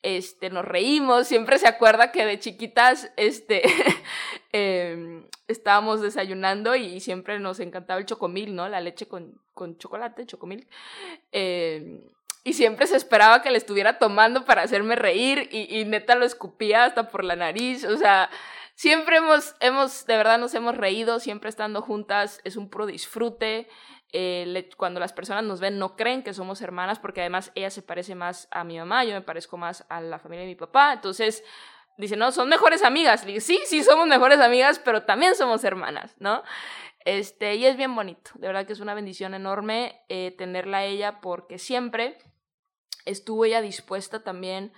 este, 0.03 0.51
nos 0.51 0.65
reímos, 0.65 1.29
siempre 1.29 1.59
se 1.59 1.69
acuerda 1.69 2.13
que 2.13 2.27
de 2.27 2.39
chiquitas, 2.39 3.13
este, 3.17 3.63
em, 4.53 5.27
estábamos 5.49 6.01
desayunando 6.01 6.75
y 6.77 7.01
siempre 7.01 7.39
nos 7.39 7.61
encantaba 7.61 8.01
el 8.01 8.07
chocomil, 8.07 8.55
¿no? 8.55 8.69
La 8.69 8.81
leche 8.81 9.07
con, 9.07 9.41
con 9.55 9.79
chocolate, 9.79 10.27
chocomil. 10.27 10.67
Em, 11.33 12.03
y 12.45 12.53
siempre 12.53 12.87
se 12.87 12.97
esperaba 12.97 13.43
que 13.43 13.51
le 13.51 13.59
estuviera 13.59 13.99
tomando 13.99 14.45
para 14.45 14.63
hacerme 14.63 14.95
reír 14.95 15.49
y, 15.51 15.81
y, 15.81 15.85
neta 15.85 16.15
lo 16.15 16.25
escupía 16.25 16.85
hasta 16.85 17.09
por 17.09 17.25
la 17.25 17.35
nariz, 17.35 17.85
o 17.85 17.97
sea, 17.97 18.31
siempre 18.77 19.17
hemos, 19.17 19.57
hemos, 19.59 20.07
de 20.07 20.17
verdad 20.17 20.39
nos 20.39 20.55
hemos 20.55 20.77
reído, 20.77 21.19
siempre 21.19 21.49
estando 21.49 21.83
juntas, 21.83 22.41
es 22.45 22.57
un 22.57 22.71
puro 22.71 22.87
disfrute. 22.87 23.69
Eh, 24.13 24.71
cuando 24.77 25.01
las 25.01 25.13
personas 25.13 25.43
nos 25.43 25.59
ven 25.59 25.81
no 25.81 25.97
creen 25.97 26.23
que 26.23 26.33
somos 26.33 26.63
hermanas 26.63 27.01
porque 27.01 27.21
además 27.21 27.51
ella 27.57 27.71
se 27.71 27.83
parece 27.83 28.15
más 28.15 28.47
a 28.53 28.63
mi 28.63 28.79
mamá, 28.79 29.05
yo 29.05 29.13
me 29.13 29.21
parezco 29.21 29.57
más 29.57 29.85
a 29.89 30.01
la 30.01 30.21
familia 30.21 30.43
de 30.43 30.47
mi 30.47 30.55
papá, 30.55 30.93
entonces 30.93 31.43
dice, 31.97 32.17
no, 32.17 32.33
son 32.33 32.49
mejores 32.49 32.83
amigas. 32.83 33.23
Le 33.25 33.33
digo, 33.33 33.41
sí, 33.41 33.61
sí, 33.67 33.83
somos 33.83 34.07
mejores 34.07 34.41
amigas, 34.41 34.79
pero 34.79 35.03
también 35.05 35.35
somos 35.35 35.65
hermanas, 35.65 36.15
¿no? 36.19 36.43
Este, 37.05 37.55
y 37.55 37.67
es 37.67 37.77
bien 37.77 37.95
bonito, 37.95 38.33
de 38.35 38.49
verdad 38.49 38.67
que 38.67 38.73
es 38.73 38.81
una 38.81 38.93
bendición 38.93 39.33
enorme 39.33 40.05
eh, 40.09 40.35
tenerla 40.37 40.79
a 40.79 40.85
ella 40.85 41.21
porque 41.21 41.57
siempre 41.57 42.19
estuvo 43.05 43.45
ella 43.45 43.61
dispuesta 43.61 44.25
también 44.25 44.73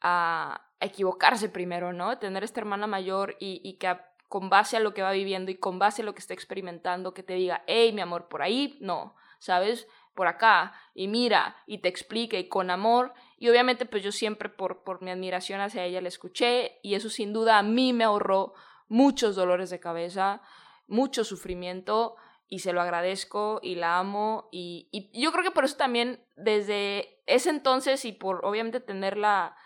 a, 0.00 0.68
equivocarse 0.78 1.48
primero, 1.48 1.92
¿no? 1.92 2.18
Tener 2.18 2.44
esta 2.44 2.60
hermana 2.60 2.86
mayor 2.86 3.36
y, 3.38 3.60
y 3.64 3.78
que 3.78 3.96
con 4.28 4.48
base 4.48 4.76
a 4.76 4.80
lo 4.80 4.94
que 4.94 5.02
va 5.02 5.12
viviendo 5.12 5.50
y 5.50 5.56
con 5.56 5.78
base 5.78 6.02
a 6.02 6.04
lo 6.04 6.14
que 6.14 6.20
está 6.20 6.34
experimentando, 6.34 7.14
que 7.14 7.22
te 7.22 7.34
diga, 7.34 7.62
hey, 7.66 7.92
mi 7.92 8.00
amor, 8.00 8.28
por 8.28 8.42
ahí, 8.42 8.78
no, 8.80 9.14
¿sabes? 9.38 9.86
Por 10.14 10.26
acá, 10.26 10.74
y 10.94 11.08
mira, 11.08 11.56
y 11.66 11.78
te 11.78 11.88
explique, 11.88 12.38
y 12.38 12.48
con 12.48 12.70
amor. 12.70 13.14
Y 13.38 13.48
obviamente, 13.48 13.86
pues 13.86 14.02
yo 14.02 14.12
siempre 14.12 14.48
por, 14.48 14.82
por 14.82 15.02
mi 15.02 15.10
admiración 15.10 15.60
hacia 15.60 15.84
ella 15.84 16.00
la 16.00 16.08
escuché, 16.08 16.78
y 16.82 16.94
eso 16.94 17.08
sin 17.08 17.32
duda 17.32 17.58
a 17.58 17.62
mí 17.62 17.92
me 17.92 18.04
ahorró 18.04 18.54
muchos 18.88 19.36
dolores 19.36 19.70
de 19.70 19.80
cabeza, 19.80 20.42
mucho 20.86 21.24
sufrimiento, 21.24 22.16
y 22.48 22.58
se 22.58 22.74
lo 22.74 22.82
agradezco 22.82 23.60
y 23.62 23.76
la 23.76 23.98
amo. 23.98 24.50
Y, 24.52 24.88
y 24.92 25.18
yo 25.18 25.32
creo 25.32 25.42
que 25.42 25.50
por 25.50 25.64
eso 25.64 25.76
también, 25.76 26.22
desde 26.36 27.22
ese 27.26 27.48
entonces, 27.48 28.04
y 28.04 28.12
por 28.12 28.44
obviamente 28.44 28.80
tener 28.80 29.16
la, 29.16 29.56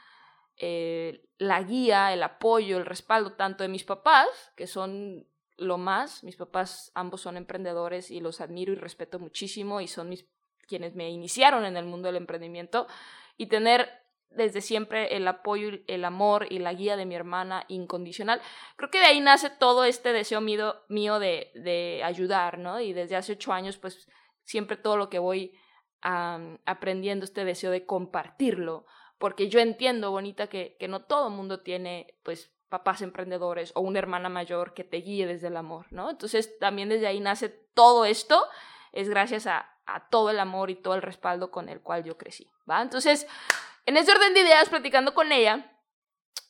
eh, 0.57 1.29
la 1.38 1.62
guía, 1.62 2.12
el 2.12 2.23
apoyo, 2.23 2.79
el 2.79 2.87
respaldo 2.87 3.33
tanto 3.33 3.65
de 3.65 3.69
mis 3.69 3.85
papás, 3.85 4.29
que 4.57 4.67
son 4.67 5.26
lo 5.57 5.79
más. 5.79 6.23
Mis 6.25 6.37
papás 6.37 6.93
ambos 6.95 7.21
son 7.21 7.37
emprendedores 7.37 8.11
y 8.11 8.21
los 8.21 8.41
admiro 8.41 8.73
y 8.73 8.76
respeto 8.76 9.19
muchísimo 9.19 9.81
y 9.81 9.88
son 9.88 10.09
mis 10.09 10.26
quienes 10.66 10.94
me 10.94 11.11
iniciaron 11.11 11.64
en 11.64 11.76
el 11.76 11.85
mundo 11.85 12.08
del 12.08 12.16
emprendimiento 12.16 12.87
y 13.37 13.46
tener 13.46 13.88
desde 14.30 14.61
siempre 14.61 15.16
el 15.16 15.26
apoyo, 15.28 15.70
el 15.87 16.04
amor 16.04 16.46
y 16.50 16.58
la 16.58 16.75
guía 16.75 16.96
de 16.96 17.06
mi 17.06 17.14
hermana 17.14 17.64
incondicional. 17.68 18.40
Creo 18.76 18.90
que 18.90 18.99
de 18.99 19.06
ahí 19.06 19.20
nace 19.20 19.50
todo 19.50 19.85
este 19.85 20.12
deseo 20.12 20.40
mío, 20.40 21.18
de, 21.18 21.50
de 21.54 22.02
ayudar, 22.04 22.58
¿no? 22.58 22.80
Y 22.80 22.92
desde 22.92 23.16
hace 23.16 23.32
ocho 23.32 23.52
años, 23.52 23.78
pues 23.78 24.08
siempre 24.44 24.76
todo 24.76 24.96
lo 24.96 25.08
que 25.08 25.18
voy 25.18 25.58
aprendiendo, 26.02 27.25
este 27.25 27.44
deseo 27.44 27.73
de 27.73 27.85
compartirlo, 27.85 28.87
porque 29.18 29.49
yo 29.49 29.58
entiendo, 29.58 30.12
Bonita, 30.12 30.46
que, 30.46 30.76
que 30.78 30.87
no 30.87 31.02
todo 31.02 31.28
el 31.28 31.35
mundo 31.35 31.62
tiene, 31.62 32.14
pues, 32.23 32.52
papás 32.68 33.02
emprendedores 33.02 33.73
o 33.75 33.80
una 33.80 33.99
hermana 33.99 34.28
mayor 34.28 34.75
que 34.75 34.85
te 34.85 34.99
guíe 34.99 35.26
desde 35.26 35.49
el 35.49 35.56
amor, 35.56 35.87
¿no? 35.90 36.11
Entonces 36.11 36.58
también 36.58 36.88
desde 36.88 37.06
ahí 37.06 37.20
nace 37.20 37.49
todo 37.49 38.04
esto, 38.04 38.44
es 38.97 39.09
gracias 39.09 39.47
a, 39.47 39.73
todo 40.11 40.31
el 40.31 40.41
amor 40.41 40.69
y 40.71 40.75
todo 40.75 40.95
el 40.95 41.03
respaldo 41.03 41.53
con 41.53 41.69
el 41.69 41.81
cual 41.81 42.03
yo 42.03 42.19
crecí, 42.19 42.50
¿va? 42.69 42.83
Entonces, 42.83 43.29
en 43.85 43.97
ese 43.97 44.11
orden 44.11 44.35
de 44.35 44.41
ideas, 44.41 44.69
platicando 44.69 45.15
con 45.15 45.31
ella, 45.31 45.73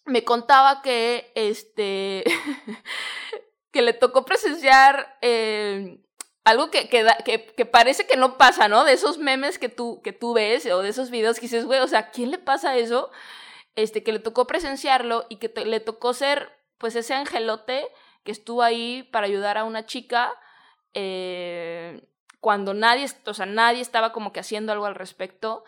me 0.07 0.25
contaba 0.25 0.81
que, 0.81 1.33
este, 1.35 2.25
que 3.73 3.83
le 3.83 3.93
tocó 3.93 4.25
presenciar 4.25 5.19
eh, 5.21 5.99
algo 6.45 6.71
que, 6.71 6.89
que, 6.89 7.05
que, 7.55 7.67
parece 7.67 8.07
que 8.07 8.17
no 8.17 8.39
pasa, 8.39 8.69
¿no? 8.69 8.85
De 8.85 8.95
esos 8.95 9.19
memes 9.19 9.59
que 9.59 9.69
tú, 9.69 10.01
que 10.03 10.15
tú 10.15 10.33
ves 10.33 10.65
o 10.67 10.81
de 10.81 10.89
esos 10.89 11.11
videos 11.11 11.37
que 11.37 11.43
dices, 11.43 11.67
güey, 11.67 11.81
o 11.81 11.89
sea, 11.89 12.11
¿quién 12.11 12.31
le 12.31 12.39
pasa 12.39 12.77
eso? 12.79 13.11
Este, 13.75 14.03
que 14.03 14.13
le 14.13 14.19
tocó 14.19 14.47
presenciarlo 14.47 15.27
y 15.29 15.37
que 15.37 15.53
le 15.67 15.81
tocó 15.81 16.15
ser, 16.15 16.51
pues, 16.79 16.97
ese 16.97 17.13
angelote 17.13 17.87
que 18.25 18.33
estuvo 18.33 18.63
ahí 18.63 19.03
para 19.13 19.27
ayudar 19.27 19.59
a 19.59 19.65
una 19.65 19.85
chica 19.85 20.33
eh, 20.95 22.09
cuando 22.41 22.75
nadie, 22.75 23.07
o 23.25 23.35
sea, 23.35 23.47
nadie 23.47 23.81
estaba 23.81 24.13
como 24.13 24.33
que 24.33 24.41
haciendo 24.41 24.73
algo 24.73 24.87
al 24.87 24.95
respecto. 24.95 25.65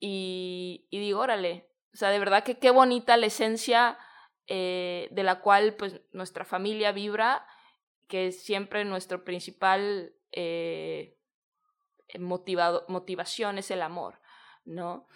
Y, 0.00 0.86
digo, 0.90 1.20
órale, 1.20 1.70
o 1.92 1.96
sea, 1.96 2.10
de 2.10 2.18
verdad 2.18 2.44
que 2.44 2.58
qué 2.58 2.70
bonita 2.70 3.16
la 3.16 3.26
esencia 3.26 3.98
eh, 4.46 5.08
de 5.10 5.22
la 5.22 5.40
cual 5.40 5.74
pues 5.74 6.00
nuestra 6.12 6.44
familia 6.44 6.92
vibra, 6.92 7.46
que 8.06 8.32
siempre 8.32 8.84
nuestro 8.84 9.24
principal 9.24 10.14
eh, 10.32 11.18
motivado, 12.18 12.84
motivación 12.88 13.58
es 13.58 13.70
el 13.70 13.82
amor, 13.82 14.20
¿no? 14.64 15.06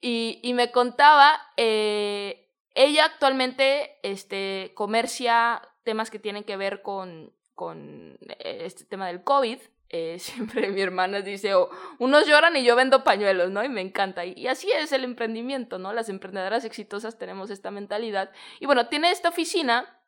Y, 0.00 0.40
y 0.42 0.54
me 0.54 0.72
contaba, 0.72 1.40
eh, 1.56 2.50
ella 2.74 3.04
actualmente 3.04 3.98
este, 4.02 4.72
comercia 4.74 5.62
temas 5.84 6.10
que 6.10 6.18
tienen 6.18 6.44
que 6.44 6.56
ver 6.56 6.82
con, 6.82 7.34
con 7.54 8.18
este 8.38 8.84
tema 8.84 9.08
del 9.08 9.22
COVID, 9.22 9.60
eh, 9.92 10.18
siempre 10.20 10.70
mi 10.70 10.80
hermana 10.80 11.20
dice, 11.20 11.54
oh, 11.54 11.68
unos 11.98 12.26
lloran 12.26 12.56
y 12.56 12.64
yo 12.64 12.76
vendo 12.76 13.04
pañuelos, 13.04 13.50
¿no? 13.50 13.62
Y 13.64 13.68
me 13.68 13.80
encanta. 13.80 14.24
Y, 14.24 14.46
así 14.46 14.70
es 14.70 14.92
el 14.92 15.04
emprendimiento, 15.04 15.78
¿no? 15.78 15.92
Las 15.92 16.08
emprendedoras 16.08 16.64
exitosas 16.64 17.18
tenemos 17.18 17.50
esta 17.50 17.70
mentalidad. 17.70 18.30
Y 18.60 18.66
bueno, 18.66 18.88
tiene 18.88 19.10
esta 19.10 19.28
oficina 19.28 20.00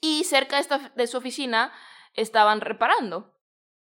y 0.00 0.24
cerca 0.24 0.60
de, 0.96 1.06
su 1.06 1.18
oficina 1.18 1.72
estaban 2.14 2.60
reparando. 2.60 3.38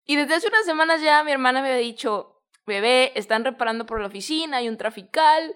Y 0.05 0.17
desde 0.17 0.35
hace 0.35 0.47
unas 0.47 0.65
semanas 0.65 1.01
ya 1.01 1.23
mi 1.23 1.31
hermana 1.31 1.61
me 1.61 1.69
había 1.69 1.79
dicho, 1.79 2.43
bebé, 2.65 3.13
están 3.15 3.45
reparando 3.45 3.85
por 3.85 4.01
la 4.01 4.07
oficina, 4.07 4.57
hay 4.57 4.67
un 4.67 4.77
trafical, 4.77 5.55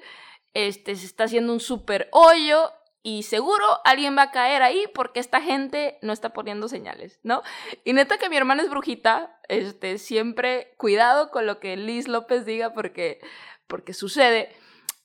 este, 0.53 0.95
se 0.95 1.05
está 1.05 1.25
haciendo 1.25 1.51
un 1.51 1.59
súper 1.59 2.07
hoyo 2.13 2.71
y 3.03 3.23
seguro 3.23 3.65
alguien 3.85 4.17
va 4.17 4.23
a 4.23 4.31
caer 4.31 4.61
ahí 4.63 4.85
porque 4.93 5.19
esta 5.19 5.41
gente 5.41 5.97
no 6.01 6.13
está 6.13 6.33
poniendo 6.33 6.67
señales, 6.67 7.19
¿no? 7.23 7.41
Y 7.83 7.93
neta 7.93 8.17
que 8.17 8.29
mi 8.29 8.37
hermana 8.37 8.63
es 8.63 8.69
brujita, 8.69 9.39
este, 9.47 9.97
siempre 9.97 10.73
cuidado 10.77 11.31
con 11.31 11.45
lo 11.45 11.59
que 11.59 11.77
Liz 11.77 12.07
López 12.07 12.45
diga 12.45 12.73
porque, 12.73 13.19
porque 13.67 13.93
sucede. 13.93 14.55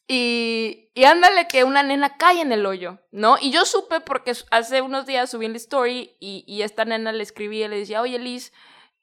Y, 0.09 0.91
y 0.95 1.05
ándale 1.05 1.47
que 1.47 1.65
una 1.65 1.83
nena 1.83 2.17
cae 2.17 2.41
en 2.41 2.53
el 2.53 2.67
hoyo, 2.67 2.99
¿no? 3.13 3.37
Y 3.41 3.53
yo 3.53 3.65
supe 3.65 4.01
porque 4.01 4.33
hace 4.51 4.83
unos 4.83 5.07
días 5.07 5.31
subí 5.31 5.47
en 5.47 5.53
la 5.53 5.59
story 5.59 6.17
y, 6.19 6.45
y 6.47 6.63
esta 6.63 6.85
nena 6.85 7.13
le 7.13 7.23
escribí 7.23 7.63
y 7.63 7.69
le 7.69 7.79
decía, 7.79 8.03
oye 8.03 8.19
Liz, 8.19 8.53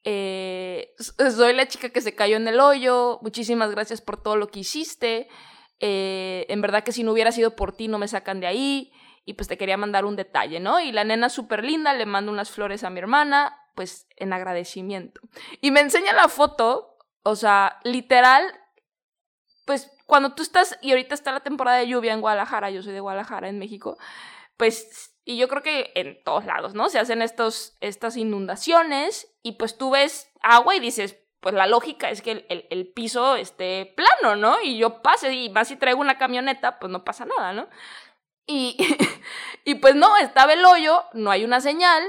eh, 0.04 0.94
soy 0.98 1.54
la 1.54 1.68
chica 1.68 1.90
que 1.90 2.02
se 2.02 2.16
cayó 2.16 2.38
en 2.38 2.48
el 2.48 2.60
hoyo, 2.60 3.20
muchísimas 3.22 3.72
gracias 3.72 4.02
por 4.02 4.22
todo 4.22 4.36
lo 4.36 4.48
que 4.48 4.60
hiciste. 4.60 5.30
Eh, 5.80 6.46
en 6.50 6.62
verdad 6.62 6.84
que 6.84 6.92
si 6.92 7.04
no 7.04 7.14
hubiera 7.14 7.32
sido 7.32 7.56
por 7.56 7.72
ti 7.72 7.88
no 7.88 7.98
me 7.98 8.08
sacan 8.08 8.42
de 8.42 8.48
ahí 8.48 8.92
y 9.26 9.34
pues 9.34 9.48
te 9.48 9.58
quería 9.58 9.78
mandar 9.78 10.06
un 10.06 10.16
detalle, 10.16 10.60
¿no? 10.60 10.80
Y 10.80 10.92
la 10.92 11.04
nena 11.04 11.30
súper 11.30 11.64
linda 11.64 11.94
le 11.94 12.06
manda 12.06 12.32
unas 12.32 12.50
flores 12.50 12.84
a 12.84 12.90
mi 12.90 13.00
hermana, 13.00 13.56
pues 13.76 14.08
en 14.18 14.34
agradecimiento. 14.34 15.22
Y 15.62 15.72
me 15.72 15.82
enseña 15.82 16.14
la 16.14 16.28
foto, 16.28 16.98
o 17.24 17.36
sea, 17.36 17.80
literal, 17.84 18.44
pues 19.66 19.92
cuando 20.06 20.34
tú 20.34 20.42
estás, 20.42 20.78
y 20.82 20.92
ahorita 20.92 21.14
está 21.14 21.32
la 21.32 21.42
temporada 21.42 21.78
de 21.78 21.88
lluvia 21.88 22.14
en 22.14 22.22
Guadalajara, 22.22 22.72
yo 22.72 22.82
soy 22.82 22.94
de 22.94 23.00
Guadalajara, 23.00 23.48
en 23.48 23.60
México, 23.60 23.98
pues, 24.58 25.16
y 25.24 25.38
yo 25.38 25.48
creo 25.48 25.62
que 25.62 25.92
en 25.96 26.22
todos 26.24 26.46
lados, 26.46 26.74
¿no? 26.74 26.90
Se 26.90 26.98
hacen 26.98 27.22
estos, 27.22 27.78
estas 27.80 28.18
inundaciones 28.18 29.32
y 29.44 29.54
pues 29.54 29.78
tú 29.78 29.92
ves 29.92 30.32
agua 30.42 30.76
y 30.76 30.80
dices, 30.80 31.20
pues 31.40 31.56
la 31.56 31.68
lógica 31.68 32.10
es 32.10 32.22
que 32.22 32.46
el, 32.50 32.88
piso 32.88 33.36
esté 33.36 33.94
plano, 33.96 34.36
¿no? 34.36 34.58
Y 34.62 34.78
yo 34.78 35.02
pase 35.02 35.34
y 35.34 35.50
más 35.50 35.70
si 35.70 35.78
traigo 35.78 36.02
una 36.02 36.18
camioneta, 36.18 36.80
pues 36.80 36.92
no 36.92 37.04
pasa 37.04 37.26
nada, 37.26 37.54
¿no? 37.54 37.68
Y, 38.46 38.78
y 39.64 39.76
pues 39.76 39.96
no, 39.96 40.18
estaba 40.18 40.54
el 40.54 40.66
hoyo, 40.66 41.04
no 41.14 41.32
hay 41.32 41.46
una 41.46 41.62
señal, 41.62 42.04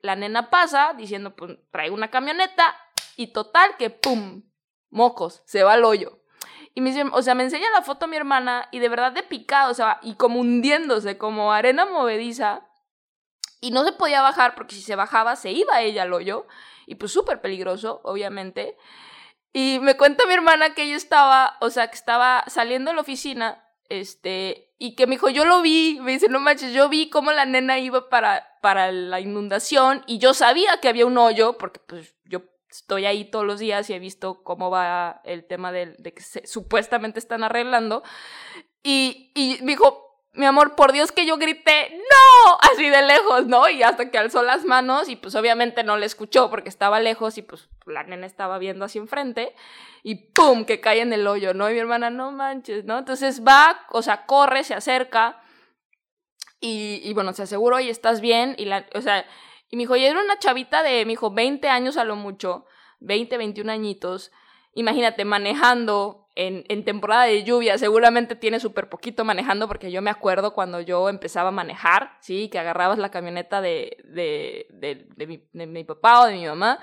la 0.00 0.16
nena 0.16 0.50
pasa 0.50 0.92
diciendo, 0.94 1.34
pues 1.34 1.56
traigo 1.70 1.94
una 1.94 2.10
camioneta 2.10 2.76
y 3.16 3.28
total 3.28 3.76
que 3.78 3.90
¡pum! 3.90 4.42
Mocos, 4.90 5.42
se 5.46 5.62
va 5.62 5.72
al 5.72 5.84
hoyo. 5.84 6.20
Y 6.74 6.80
me 6.80 6.92
o 7.12 7.22
sea, 7.22 7.34
me 7.34 7.44
enseña 7.44 7.70
la 7.70 7.82
foto 7.82 8.04
a 8.04 8.08
mi 8.08 8.16
hermana 8.16 8.68
y 8.70 8.80
de 8.80 8.88
verdad 8.88 9.12
de 9.12 9.22
picado, 9.22 9.70
o 9.70 9.74
sea, 9.74 9.98
y 10.02 10.16
como 10.16 10.40
hundiéndose, 10.40 11.16
como 11.18 11.52
arena 11.52 11.86
movediza. 11.86 12.68
Y 13.64 13.70
no 13.70 13.82
se 13.82 13.92
podía 13.92 14.20
bajar 14.20 14.54
porque 14.54 14.74
si 14.74 14.82
se 14.82 14.94
bajaba 14.94 15.36
se 15.36 15.50
iba 15.50 15.80
ella 15.80 16.02
al 16.02 16.12
hoyo 16.12 16.46
y 16.86 16.96
pues 16.96 17.12
súper 17.12 17.40
peligroso, 17.40 18.02
obviamente. 18.04 18.76
Y 19.54 19.78
me 19.80 19.96
cuenta 19.96 20.26
mi 20.26 20.34
hermana 20.34 20.74
que 20.74 20.82
ella 20.82 20.96
estaba, 20.96 21.56
o 21.62 21.70
sea, 21.70 21.88
que 21.88 21.94
estaba 21.94 22.44
saliendo 22.46 22.90
de 22.90 22.96
la 22.96 23.00
oficina, 23.00 23.64
este, 23.88 24.74
y 24.78 24.96
que 24.96 25.06
me 25.06 25.14
dijo, 25.14 25.30
yo 25.30 25.46
lo 25.46 25.62
vi, 25.62 25.98
me 26.02 26.12
dice, 26.12 26.28
no 26.28 26.40
manches, 26.40 26.74
yo 26.74 26.90
vi 26.90 27.08
cómo 27.08 27.32
la 27.32 27.46
nena 27.46 27.78
iba 27.78 28.10
para, 28.10 28.46
para 28.60 28.92
la 28.92 29.20
inundación 29.20 30.04
y 30.06 30.18
yo 30.18 30.34
sabía 30.34 30.78
que 30.82 30.88
había 30.88 31.06
un 31.06 31.16
hoyo, 31.16 31.56
porque 31.56 31.80
pues 31.86 32.14
yo 32.26 32.42
estoy 32.68 33.06
ahí 33.06 33.30
todos 33.30 33.46
los 33.46 33.60
días 33.60 33.88
y 33.88 33.94
he 33.94 33.98
visto 33.98 34.42
cómo 34.42 34.68
va 34.68 35.22
el 35.24 35.46
tema 35.46 35.72
de, 35.72 35.94
de 35.98 36.12
que 36.12 36.22
supuestamente 36.46 37.18
están 37.18 37.42
arreglando. 37.42 38.02
Y, 38.82 39.32
y 39.34 39.56
me 39.62 39.72
dijo, 39.72 40.13
mi 40.34 40.46
amor, 40.46 40.74
por 40.74 40.92
Dios 40.92 41.12
que 41.12 41.26
yo 41.26 41.36
grité, 41.36 41.90
¡no! 41.90 42.58
Así 42.72 42.88
de 42.88 43.02
lejos, 43.02 43.46
¿no? 43.46 43.68
Y 43.68 43.82
hasta 43.82 44.10
que 44.10 44.18
alzó 44.18 44.42
las 44.42 44.64
manos 44.64 45.08
y 45.08 45.16
pues 45.16 45.34
obviamente 45.36 45.84
no 45.84 45.96
le 45.96 46.06
escuchó 46.06 46.50
porque 46.50 46.68
estaba 46.68 47.00
lejos 47.00 47.38
y 47.38 47.42
pues 47.42 47.68
la 47.86 48.02
nena 48.02 48.26
estaba 48.26 48.58
viendo 48.58 48.84
hacia 48.84 49.00
enfrente 49.00 49.54
y 50.02 50.16
¡pum! 50.32 50.64
que 50.64 50.80
cae 50.80 51.00
en 51.00 51.12
el 51.12 51.26
hoyo, 51.26 51.54
¿no? 51.54 51.70
Y 51.70 51.74
mi 51.74 51.78
hermana, 51.78 52.10
no 52.10 52.32
manches, 52.32 52.84
¿no? 52.84 52.98
Entonces 52.98 53.42
va, 53.46 53.86
o 53.90 54.02
sea, 54.02 54.26
corre, 54.26 54.64
se 54.64 54.74
acerca 54.74 55.40
y, 56.60 57.00
y 57.04 57.14
bueno, 57.14 57.32
se 57.32 57.44
aseguró 57.44 57.78
y 57.78 57.88
estás 57.88 58.20
bien 58.20 58.56
y 58.58 58.64
la, 58.64 58.86
o 58.94 59.00
sea, 59.00 59.24
y 59.70 59.76
me 59.76 59.82
dijo, 59.82 59.96
y 59.96 60.04
era 60.04 60.20
una 60.20 60.38
chavita 60.38 60.82
de, 60.82 61.04
me 61.04 61.12
dijo, 61.12 61.30
20 61.30 61.68
años 61.68 61.96
a 61.96 62.04
lo 62.04 62.16
mucho, 62.16 62.66
20, 63.00 63.36
21 63.36 63.70
añitos, 63.70 64.32
imagínate, 64.74 65.24
manejando 65.24 66.24
en, 66.36 66.84
temporada 66.84 67.24
de 67.24 67.44
lluvia 67.44 67.78
seguramente 67.78 68.34
tiene 68.34 68.58
súper 68.58 68.88
poquito 68.88 69.24
manejando 69.24 69.68
porque 69.68 69.92
yo 69.92 70.02
me 70.02 70.10
acuerdo 70.10 70.52
cuando 70.52 70.80
yo 70.80 71.08
empezaba 71.08 71.50
a 71.50 71.52
manejar, 71.52 72.16
¿sí? 72.20 72.48
Que 72.48 72.58
agarrabas 72.58 72.98
la 72.98 73.10
camioneta 73.10 73.60
de, 73.60 73.98
de, 74.04 74.66
de, 74.70 75.66
mi, 75.66 75.84
papá 75.84 76.22
o 76.22 76.26
de 76.26 76.34
mi 76.34 76.46
mamá 76.46 76.80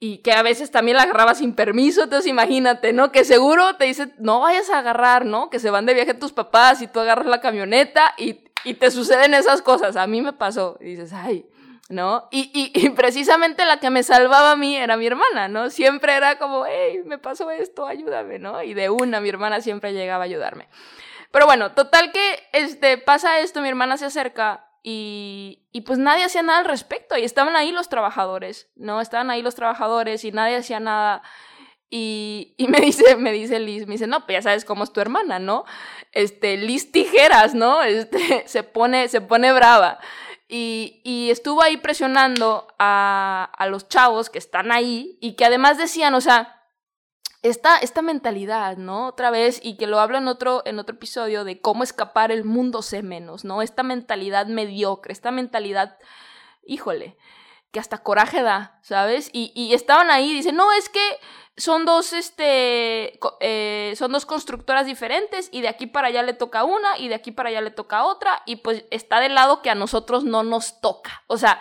y 0.00 0.18
que 0.18 0.32
a 0.32 0.42
veces 0.42 0.70
también 0.70 0.96
la 0.96 1.04
agarrabas 1.04 1.38
sin 1.38 1.54
permiso, 1.54 2.02
entonces 2.02 2.28
imagínate, 2.28 2.92
¿no? 2.92 3.12
Que 3.12 3.24
seguro 3.24 3.76
te 3.76 3.84
dicen, 3.84 4.12
no 4.18 4.40
vayas 4.40 4.68
a 4.70 4.78
agarrar, 4.78 5.24
¿no? 5.24 5.50
Que 5.50 5.60
se 5.60 5.70
van 5.70 5.86
de 5.86 5.94
viaje 5.94 6.14
tus 6.14 6.32
papás 6.32 6.82
y 6.82 6.88
tú 6.88 6.98
agarras 6.98 7.26
la 7.26 7.40
camioneta 7.40 8.14
y, 8.18 8.44
y 8.64 8.74
te 8.74 8.90
suceden 8.90 9.34
esas 9.34 9.62
cosas. 9.62 9.96
A 9.96 10.06
mí 10.08 10.20
me 10.20 10.32
pasó 10.32 10.78
dices, 10.80 11.12
ay, 11.12 11.46
¿no? 11.88 12.28
Y, 12.30 12.50
y, 12.54 12.90
precisamente 12.90 13.64
la 13.64 13.78
que 13.78 13.90
me 13.90 14.02
salvaba 14.02 14.52
a 14.52 14.56
mí 14.56 14.76
era 14.76 14.96
mi 14.96 15.06
hermana, 15.06 15.48
¿no? 15.48 15.70
Siempre 15.70 16.14
era 16.14 16.38
como, 16.38 16.64
hey, 16.66 17.00
me 17.04 17.18
pasó 17.18 17.50
esto, 17.50 17.86
ayúdame, 17.86 18.38
¿no? 18.38 18.62
Y 18.62 18.74
de 18.74 18.90
una 18.90 19.20
mi 19.20 19.28
hermana 19.28 19.60
siempre 19.60 19.92
llegaba 19.92 20.24
a 20.24 20.26
ayudarme. 20.26 20.68
Pero 21.30 21.46
bueno, 21.46 21.72
total 21.72 22.12
que 22.12 22.48
este, 22.52 22.96
pasa 22.96 23.40
esto, 23.40 23.60
mi 23.60 23.68
hermana 23.68 23.96
se 23.96 24.06
acerca 24.06 24.68
y, 24.82 25.66
y 25.72 25.80
pues 25.80 25.98
nadie 25.98 26.24
hacía 26.24 26.42
nada 26.42 26.60
al 26.60 26.64
respecto 26.66 27.16
y 27.16 27.24
estaban 27.24 27.56
ahí 27.56 27.72
los 27.72 27.88
trabajadores, 27.88 28.70
¿no? 28.76 29.00
Estaban 29.00 29.30
ahí 29.30 29.42
los 29.42 29.54
trabajadores 29.54 30.24
y 30.24 30.32
nadie 30.32 30.56
hacía 30.56 30.78
nada. 30.78 31.22
Y, 31.90 32.54
y, 32.56 32.68
me 32.68 32.80
dice, 32.82 33.16
me 33.16 33.32
dice 33.32 33.60
Liz, 33.60 33.86
me 33.86 33.94
dice, 33.94 34.06
no, 34.06 34.26
pues 34.26 34.38
ya 34.38 34.42
sabes 34.42 34.64
cómo 34.64 34.84
es 34.84 34.92
tu 34.92 35.00
hermana, 35.00 35.38
¿no? 35.38 35.64
Este, 36.12 36.56
Liz 36.56 36.92
Tijeras, 36.92 37.54
¿no? 37.54 37.82
Este, 37.82 38.44
se 38.46 38.62
pone, 38.62 39.08
se 39.08 39.20
pone 39.20 39.52
brava. 39.52 39.98
Y, 40.48 41.30
estuvo 41.30 41.62
ahí 41.62 41.78
presionando 41.78 42.68
a, 42.78 43.50
a 43.56 43.66
los 43.66 43.88
chavos 43.88 44.30
que 44.30 44.38
están 44.38 44.70
ahí 44.72 45.18
y 45.20 45.34
que 45.34 45.44
además 45.44 45.78
decían, 45.78 46.14
o 46.14 46.20
sea, 46.20 46.64
esta, 47.44 47.76
esta 47.76 48.00
mentalidad, 48.00 48.78
¿no? 48.78 49.06
Otra 49.06 49.30
vez, 49.30 49.60
y 49.62 49.76
que 49.76 49.86
lo 49.86 50.00
hablo 50.00 50.16
en 50.16 50.28
otro, 50.28 50.62
en 50.64 50.78
otro 50.78 50.96
episodio 50.96 51.44
de 51.44 51.60
cómo 51.60 51.82
escapar 51.82 52.32
el 52.32 52.42
mundo 52.42 52.80
sé 52.80 53.02
menos, 53.02 53.44
¿no? 53.44 53.60
Esta 53.60 53.82
mentalidad 53.82 54.46
mediocre, 54.46 55.12
esta 55.12 55.30
mentalidad, 55.30 55.98
híjole, 56.66 57.18
que 57.74 57.80
hasta 57.80 58.04
coraje 58.04 58.40
da, 58.42 58.78
¿sabes? 58.82 59.30
Y, 59.32 59.74
estaban 59.74 60.08
ahí, 60.08 60.32
dicen, 60.32 60.54
no, 60.54 60.72
es 60.72 60.88
que 60.88 61.00
son 61.56 61.84
dos, 61.84 62.12
este, 62.12 63.18
eh, 63.40 63.94
son 63.96 64.12
dos 64.12 64.26
constructoras 64.26 64.86
diferentes 64.86 65.48
y 65.50 65.60
de 65.60 65.66
aquí 65.66 65.88
para 65.88 66.06
allá 66.06 66.22
le 66.22 66.34
toca 66.34 66.62
una 66.62 66.96
y 66.98 67.08
de 67.08 67.16
aquí 67.16 67.32
para 67.32 67.48
allá 67.48 67.60
le 67.60 67.72
toca 67.72 68.04
otra 68.04 68.42
y 68.46 68.56
pues 68.56 68.84
está 68.92 69.18
del 69.18 69.34
lado 69.34 69.60
que 69.60 69.70
a 69.70 69.74
nosotros 69.74 70.22
no 70.22 70.44
nos 70.44 70.80
toca. 70.80 71.24
O 71.26 71.36
sea, 71.36 71.60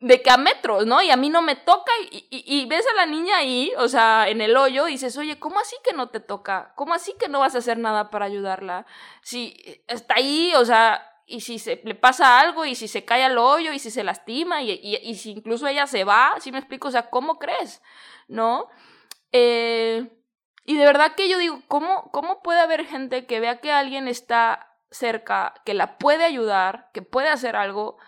de 0.00 0.22
que 0.22 0.30
a 0.30 0.38
metros, 0.38 0.86
¿no? 0.86 1.02
Y 1.02 1.10
a 1.10 1.16
mí 1.16 1.28
no 1.28 1.42
me 1.42 1.56
toca 1.56 1.92
y, 2.00 2.64
ves 2.66 2.86
a 2.86 2.96
la 2.96 3.04
niña 3.04 3.36
ahí, 3.36 3.70
o 3.76 3.88
sea, 3.88 4.30
en 4.30 4.40
el 4.40 4.56
hoyo 4.56 4.88
y 4.88 4.92
dices, 4.92 5.14
oye, 5.18 5.38
¿cómo 5.38 5.60
así 5.60 5.76
que 5.84 5.92
no 5.92 6.08
te 6.08 6.20
toca? 6.20 6.72
¿Cómo 6.74 6.94
así 6.94 7.14
que 7.20 7.28
no 7.28 7.40
vas 7.40 7.54
a 7.54 7.58
hacer 7.58 7.76
nada 7.76 8.08
para 8.08 8.24
ayudarla? 8.24 8.86
Si 9.20 9.82
está 9.88 10.14
ahí, 10.14 10.54
o 10.56 10.64
sea, 10.64 11.04
y 11.28 11.40
si 11.40 11.58
se 11.58 11.80
le 11.84 11.94
pasa 11.94 12.40
algo 12.40 12.64
y 12.64 12.74
si 12.74 12.88
se 12.88 13.04
cae 13.04 13.24
al 13.24 13.38
hoyo 13.38 13.72
y 13.72 13.78
si 13.78 13.90
se 13.90 14.02
lastima 14.02 14.62
y, 14.62 14.72
y 14.72 15.14
si 15.16 15.32
incluso 15.32 15.66
ella 15.66 15.86
se 15.86 16.04
va, 16.04 16.34
¿sí 16.40 16.50
me 16.50 16.58
explico? 16.58 16.88
O 16.88 16.90
sea, 16.90 17.10
¿cómo 17.10 17.38
crees? 17.38 17.82
¿No? 18.26 18.66
Eh, 19.32 20.10
y 20.64 20.76
de 20.76 20.84
verdad 20.84 21.14
que 21.14 21.28
yo 21.28 21.38
digo, 21.38 21.62
¿cómo, 21.68 22.10
¿cómo 22.12 22.42
puede 22.42 22.60
haber 22.60 22.86
gente 22.86 23.26
que 23.26 23.40
vea 23.40 23.60
que 23.60 23.72
alguien 23.72 24.08
está 24.08 24.74
cerca, 24.90 25.54
que 25.64 25.74
la 25.74 25.98
puede 25.98 26.24
ayudar, 26.24 26.90
que 26.92 27.02
puede 27.02 27.28
hacer 27.28 27.56
algo? 27.56 27.98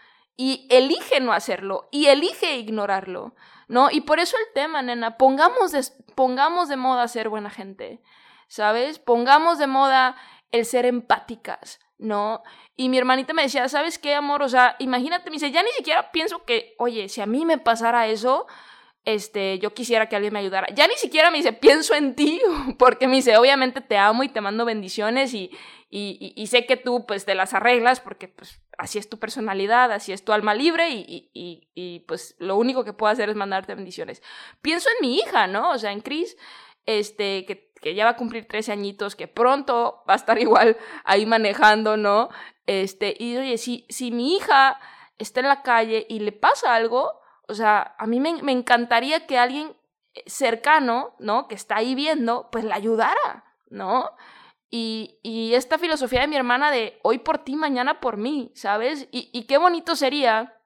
y 0.42 0.66
elige 0.70 1.20
no 1.20 1.34
hacerlo 1.34 1.90
y 1.90 2.06
elige 2.06 2.56
ignorarlo, 2.56 3.34
¿no? 3.68 3.90
Y 3.90 4.00
por 4.00 4.20
eso 4.20 4.38
el 4.38 4.54
tema, 4.54 4.80
nena, 4.80 5.18
pongamos 5.18 5.70
de, 5.70 5.84
pongamos 6.14 6.70
de 6.70 6.78
moda 6.78 7.06
ser 7.08 7.28
buena 7.28 7.50
gente, 7.50 8.00
¿sabes? 8.48 8.98
Pongamos 8.98 9.58
de 9.58 9.66
moda 9.66 10.16
el 10.50 10.64
ser 10.64 10.86
empáticas, 10.86 11.78
¿no? 12.00 12.42
Y 12.76 12.88
mi 12.88 12.98
hermanita 12.98 13.32
me 13.32 13.42
decía, 13.42 13.68
¿sabes 13.68 13.98
qué, 13.98 14.14
amor? 14.14 14.42
O 14.42 14.48
sea, 14.48 14.76
imagínate, 14.78 15.30
me 15.30 15.34
dice, 15.34 15.50
ya 15.50 15.62
ni 15.62 15.70
siquiera 15.70 16.10
pienso 16.10 16.44
que, 16.44 16.74
oye, 16.78 17.08
si 17.08 17.20
a 17.20 17.26
mí 17.26 17.44
me 17.44 17.58
pasara 17.58 18.08
eso, 18.08 18.46
este, 19.04 19.58
yo 19.58 19.72
quisiera 19.72 20.08
que 20.08 20.16
alguien 20.16 20.32
me 20.32 20.40
ayudara. 20.40 20.68
Ya 20.74 20.86
ni 20.86 20.94
siquiera 20.94 21.30
me 21.30 21.38
dice, 21.38 21.52
pienso 21.52 21.94
en 21.94 22.14
ti, 22.14 22.40
porque 22.78 23.06
me 23.06 23.16
dice, 23.16 23.36
obviamente 23.36 23.80
te 23.80 23.96
amo 23.96 24.22
y 24.22 24.28
te 24.28 24.40
mando 24.40 24.64
bendiciones 24.64 25.34
y, 25.34 25.50
y, 25.90 26.46
sé 26.46 26.66
que 26.66 26.76
tú 26.76 27.04
pues 27.04 27.24
te 27.24 27.34
las 27.34 27.52
arreglas 27.52 27.98
porque 27.98 28.28
pues 28.28 28.62
así 28.78 28.98
es 28.98 29.08
tu 29.08 29.18
personalidad, 29.18 29.90
así 29.90 30.12
es 30.12 30.24
tu 30.24 30.32
alma 30.32 30.54
libre 30.54 30.90
y, 30.90 31.30
y, 31.34 32.00
pues 32.06 32.36
lo 32.38 32.56
único 32.56 32.84
que 32.84 32.92
puedo 32.92 33.12
hacer 33.12 33.28
es 33.28 33.36
mandarte 33.36 33.74
bendiciones. 33.74 34.22
Pienso 34.62 34.88
en 34.88 35.08
mi 35.08 35.16
hija, 35.16 35.48
¿no? 35.48 35.70
O 35.70 35.78
sea, 35.78 35.92
en 35.92 36.00
Cris, 36.00 36.36
este, 36.86 37.44
que, 37.44 37.69
que 37.80 37.94
ya 37.94 38.04
va 38.04 38.10
a 38.10 38.16
cumplir 38.16 38.46
13 38.46 38.72
añitos, 38.72 39.16
que 39.16 39.28
pronto 39.28 40.02
va 40.08 40.14
a 40.14 40.16
estar 40.16 40.38
igual 40.40 40.76
ahí 41.04 41.26
manejando, 41.26 41.96
¿no? 41.96 42.28
Este, 42.66 43.16
y 43.18 43.36
oye, 43.36 43.58
si, 43.58 43.86
si 43.88 44.10
mi 44.10 44.36
hija 44.36 44.78
está 45.18 45.40
en 45.40 45.48
la 45.48 45.62
calle 45.62 46.06
y 46.08 46.20
le 46.20 46.32
pasa 46.32 46.74
algo, 46.74 47.20
o 47.48 47.54
sea, 47.54 47.94
a 47.98 48.06
mí 48.06 48.20
me, 48.20 48.52
encantaría 48.52 49.26
que 49.26 49.38
alguien 49.38 49.76
cercano, 50.26 51.14
¿no? 51.18 51.48
Que 51.48 51.54
está 51.54 51.76
ahí 51.76 51.94
viendo, 51.94 52.48
pues 52.52 52.64
la 52.64 52.76
ayudara, 52.76 53.44
¿no? 53.68 54.10
Y, 54.70 55.18
y, 55.22 55.54
esta 55.54 55.78
filosofía 55.78 56.20
de 56.20 56.28
mi 56.28 56.36
hermana 56.36 56.70
de 56.70 57.00
hoy 57.02 57.18
por 57.18 57.38
ti, 57.38 57.56
mañana 57.56 57.98
por 57.98 58.18
mí, 58.18 58.52
¿sabes? 58.54 59.08
Y, 59.10 59.30
y, 59.32 59.46
qué 59.48 59.58
bonito 59.58 59.96
sería 59.96 60.59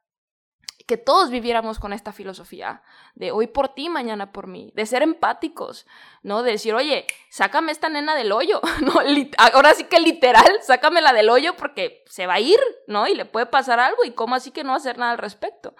que 0.86 0.96
todos 0.98 1.30
viviéramos 1.30 1.78
con 1.78 1.92
esta 1.92 2.12
filosofía 2.12 2.82
de 3.14 3.32
hoy 3.32 3.46
por 3.46 3.68
ti, 3.68 3.88
mañana 3.88 4.32
por 4.32 4.46
mí, 4.46 4.70
de 4.74 4.84
ser 4.84 5.02
empáticos, 5.02 5.86
¿no? 6.22 6.42
De 6.42 6.52
decir, 6.52 6.74
oye, 6.74 7.06
sácame 7.30 7.72
esta 7.72 7.88
nena 7.88 8.14
del 8.14 8.32
hoyo, 8.32 8.60
¿no? 8.80 8.92
Ahora 9.38 9.72
sí 9.74 9.84
que 9.84 10.00
literal, 10.00 10.58
sácamela 10.62 11.12
del 11.12 11.30
hoyo 11.30 11.56
porque 11.56 12.04
se 12.06 12.26
va 12.26 12.34
a 12.34 12.40
ir, 12.40 12.58
¿no? 12.86 13.06
Y 13.06 13.14
le 13.14 13.24
puede 13.24 13.46
pasar 13.46 13.80
algo 13.80 14.04
y 14.04 14.10
cómo 14.10 14.34
así 14.34 14.50
que 14.50 14.64
no 14.64 14.74
hacer 14.74 14.98
nada 14.98 15.12
al 15.12 15.18
respecto. 15.18 15.74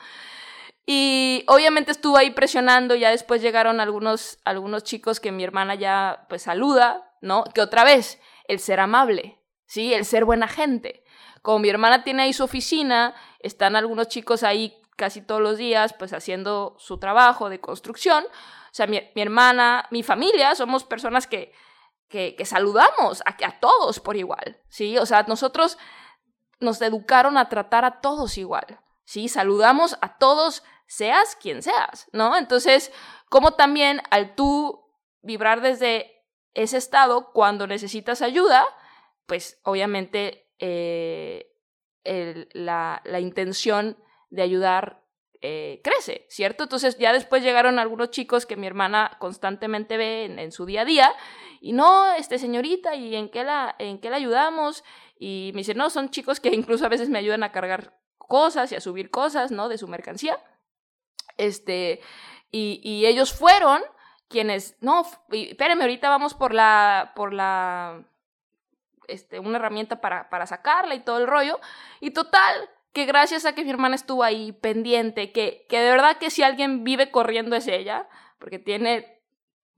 Y 0.87 1.45
obviamente 1.49 1.93
estuvo 1.93 2.17
ahí 2.17 2.31
presionando, 2.31 2.95
ya 2.95 3.11
después 3.11 3.43
llegaron 3.43 3.81
algunos, 3.81 4.39
algunos 4.45 4.85
chicos 4.85 5.21
que 5.21 5.33
mi 5.33 5.45
hermana 5.45 5.75
ya 5.75 6.27
pues 6.29 6.43
saluda, 6.43 7.13
¿no? 7.21 7.45
Que 7.45 7.61
otra 7.61 7.85
vez, 7.85 8.21
el 8.49 8.59
ser 8.59 8.81
amable, 8.81 9.39
¿sí? 9.67 9.93
El 9.95 10.05
ser 10.05 10.25
buena 10.25 10.49
gente. 10.49 11.05
Como 11.41 11.59
mi 11.59 11.69
hermana 11.69 12.05
tiene 12.05 12.23
ahí 12.23 12.33
su 12.33 12.45
oficina, 12.45 13.15
están 13.41 13.77
algunos 13.77 14.09
chicos 14.09 14.43
ahí 14.43 14.79
casi 14.97 15.23
todos 15.23 15.41
los 15.41 15.59
días, 15.59 15.93
pues 15.93 16.13
haciendo 16.13 16.77
su 16.79 16.99
trabajo 16.99 17.49
de 17.49 17.61
construcción. 17.61 18.25
O 18.25 18.75
sea, 18.75 18.87
mi, 18.87 19.01
hermana, 19.15 19.87
mi 19.91 20.03
familia, 20.03 20.55
somos 20.55 20.85
personas 20.85 21.27
que, 21.27 21.53
que, 22.09 22.45
saludamos 22.45 23.23
a, 23.27 23.61
todos 23.61 24.01
por 24.01 24.17
igual, 24.17 24.61
¿sí? 24.69 24.99
O 24.99 25.07
sea, 25.07 25.25
nosotros 25.29 25.79
nos 26.61 26.81
educaron 26.81 27.39
a 27.39 27.49
tratar 27.49 27.85
a 27.85 28.01
todos 28.01 28.39
igual, 28.39 28.81
¿sí? 29.05 29.29
Saludamos 29.29 29.97
a 30.01 30.19
todos, 30.19 30.63
seas 30.87 31.37
quien 31.37 31.63
seas, 31.63 32.09
¿no? 32.13 32.37
Entonces, 32.37 32.93
como 33.29 33.55
también 33.55 34.01
al 34.11 34.35
tú 34.35 34.85
vibrar 35.23 35.61
desde 35.61 36.25
ese 36.55 36.77
estado, 36.77 37.33
cuando 37.33 37.67
necesitas 37.67 38.23
ayuda, 38.23 38.65
pues 39.27 39.61
obviamente 39.65 40.49
eh, 40.59 41.51
la, 42.53 43.03
intención 43.21 43.97
de 44.35 44.43
ayudar 44.43 45.05
eh, 45.41 45.81
crece, 45.85 46.27
¿cierto? 46.29 46.65
Entonces 46.65 46.97
ya 46.99 47.13
después 47.13 47.43
llegaron 47.43 47.79
algunos 47.79 48.11
chicos 48.11 48.47
que 48.47 48.57
mi 48.57 48.67
hermana 48.67 49.17
constantemente 49.19 49.97
ve 49.97 50.25
en, 50.25 50.53
su 50.53 50.65
día 50.65 50.83
a 50.83 50.85
día 50.85 51.15
y 51.61 51.73
no, 51.73 52.13
este 52.15 52.39
señorita, 52.39 52.95
¿y 52.95 53.15
en 53.15 53.29
qué, 53.29 53.45
la, 53.45 53.77
en 53.79 53.99
qué 54.01 54.11
la 54.11 54.17
ayudamos? 54.17 54.85
Y 55.19 55.51
me 55.55 55.59
dice, 55.59 55.75
no, 55.75 55.91
son 55.91 56.11
chicos 56.11 56.41
que 56.41 56.49
incluso 56.49 56.87
a 56.87 56.89
veces 56.89 57.11
me 57.11 57.19
ayudan 57.19 57.43
a 57.43 57.53
cargar 57.53 57.95
cosas 58.17 58.73
y 58.73 58.77
a 58.77 58.81
subir 58.81 59.11
cosas, 59.11 59.51
¿no? 59.51 59.69
De 59.69 59.79
su 59.79 59.87
mercancía. 59.87 60.39
Este, 61.37 62.01
y, 62.51 62.81
y 62.83 63.07
ellos 63.07 63.33
fueron 63.33 63.83
quienes, 64.29 64.77
no, 64.81 65.07
espérenme, 65.31 65.85
ahorita 65.85 66.09
vamos 66.09 66.35
por 66.35 66.55
la, 66.55 67.13
por 67.15 67.33
la, 67.35 68.03
este, 69.09 69.39
una 69.39 69.59
herramienta 69.59 70.01
para, 70.01 70.31
para 70.31 70.47
sacarla 70.47 70.95
y 70.95 71.01
todo 71.01 71.19
el 71.19 71.27
rollo. 71.27 71.61
Y 72.01 72.13
total, 72.13 72.71
que 72.95 73.07
gracias 73.07 73.45
a 73.45 73.55
que 73.55 73.65
mi 73.65 73.71
hermana 73.71 73.97
estuvo 73.97 74.23
ahí 74.23 74.53
pendiente, 74.53 75.33
que, 75.33 75.67
que 75.69 75.81
de 75.81 75.91
verdad 75.91 76.17
que 76.17 76.31
si 76.31 76.45
alguien 76.45 76.85
vive 76.85 77.11
corriendo 77.11 77.57
es 77.57 77.67
ella, 77.67 78.09
porque 78.39 78.61
tiene, 78.61 79.21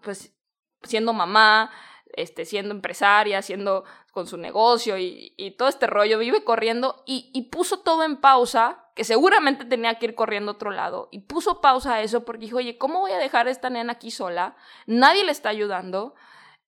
pues, 0.03 0.37
siendo 0.83 1.15
mamá, 1.15 1.71
este, 2.13 2.45
siendo 2.45 2.75
empresaria, 2.75 3.41
siendo 3.41 3.85
con 4.13 4.27
su 4.27 4.37
negocio 4.37 4.99
y, 4.99 5.55
todo 5.59 5.69
este 5.69 5.87
rollo, 5.87 6.19
vive 6.19 6.45
corriendo 6.45 7.03
y, 7.07 7.31
y, 7.33 7.49
puso 7.49 7.81
todo 7.81 8.05
en 8.05 8.19
pausa, 8.19 8.85
que 8.95 9.03
seguramente 9.03 9.65
tenía 9.65 9.99
que 9.99 10.07
ir 10.07 10.15
corriendo 10.15 10.53
a 10.53 10.55
otro 10.55 10.71
lado, 10.71 11.09
y 11.11 11.21
puso 11.21 11.63
pausa 11.63 11.95
a 11.95 12.03
eso 12.03 12.27
porque 12.27 12.45
dijo, 12.45 12.59
oye, 12.59 12.77
¿cómo 12.77 13.01
voy 13.01 13.13
a 13.13 13.19
dejar 13.19 13.49
a 13.49 13.51
esta 13.51 13.71
nena 13.71 13.95
aquí 13.95 14.11
sola? 14.11 14.57
Nadie 14.87 15.25
le 15.25 15.33
está 15.33 15.49
ayudando. 15.49 16.15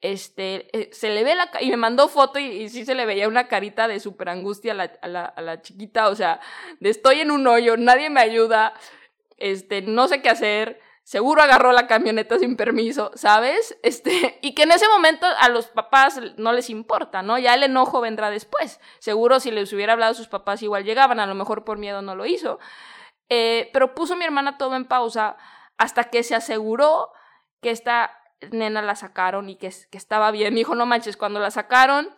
Este, 0.00 0.68
eh, 0.78 0.90
se 0.92 1.10
le 1.10 1.24
ve 1.24 1.34
la 1.34 1.50
y 1.60 1.70
me 1.70 1.76
mandó 1.76 2.08
foto 2.08 2.38
y, 2.38 2.68
sí 2.68 2.84
se 2.84 2.94
le 2.94 3.04
veía 3.04 3.26
una 3.26 3.48
carita 3.48 3.88
de 3.88 3.98
súper 3.98 4.28
angustia 4.28 4.72
a 4.72 4.74
la, 4.76 4.92
la, 5.02 5.34
la 5.36 5.60
chiquita, 5.60 6.08
o 6.08 6.14
sea, 6.14 6.40
de 6.78 6.90
estoy 6.90 7.20
en 7.20 7.32
un 7.32 7.46
hoyo, 7.48 7.76
nadie 7.76 8.08
me 8.08 8.20
ayuda, 8.20 8.74
este, 9.38 9.82
no 9.82 10.06
sé 10.06 10.22
qué 10.22 10.28
hacer, 10.28 10.80
seguro 11.08 11.40
agarró 11.40 11.72
la 11.72 11.86
camioneta 11.86 12.38
sin 12.38 12.54
permiso, 12.54 13.10
¿sabes? 13.14 13.78
Este, 13.82 14.38
y 14.42 14.54
que 14.54 14.64
en 14.64 14.72
ese 14.72 14.86
momento 14.88 15.26
a 15.38 15.48
los 15.48 15.68
papás 15.68 16.20
no 16.36 16.52
les 16.52 16.68
importa, 16.68 17.22
¿no? 17.22 17.38
Ya 17.38 17.54
el 17.54 17.62
enojo 17.62 18.02
vendrá 18.02 18.28
después. 18.28 18.78
Seguro 18.98 19.40
si 19.40 19.50
les 19.50 19.72
hubiera 19.72 19.94
hablado 19.94 20.12
a 20.12 20.14
sus 20.14 20.28
papás 20.28 20.62
igual 20.62 20.84
llegaban, 20.84 21.18
a 21.18 21.26
lo 21.26 21.34
mejor 21.34 21.64
por 21.64 21.78
miedo 21.78 22.02
no 22.02 22.14
lo 22.14 22.26
hizo. 22.26 22.58
Eh, 23.30 23.70
pero 23.72 23.94
puso 23.94 24.16
mi 24.16 24.24
hermana 24.26 24.58
todo 24.58 24.76
en 24.76 24.84
pausa 24.84 25.38
hasta 25.78 26.04
que 26.04 26.22
se 26.22 26.34
aseguró 26.34 27.10
que 27.62 27.70
esta 27.70 28.12
nena 28.50 28.82
la 28.82 28.94
sacaron 28.94 29.48
y 29.48 29.56
que, 29.56 29.72
que 29.90 29.98
estaba 29.98 30.30
bien. 30.30 30.54
Me 30.54 30.60
dijo, 30.60 30.74
no 30.74 30.86
manches, 30.86 31.16
cuando 31.16 31.40
la 31.40 31.50
sacaron 31.50 32.08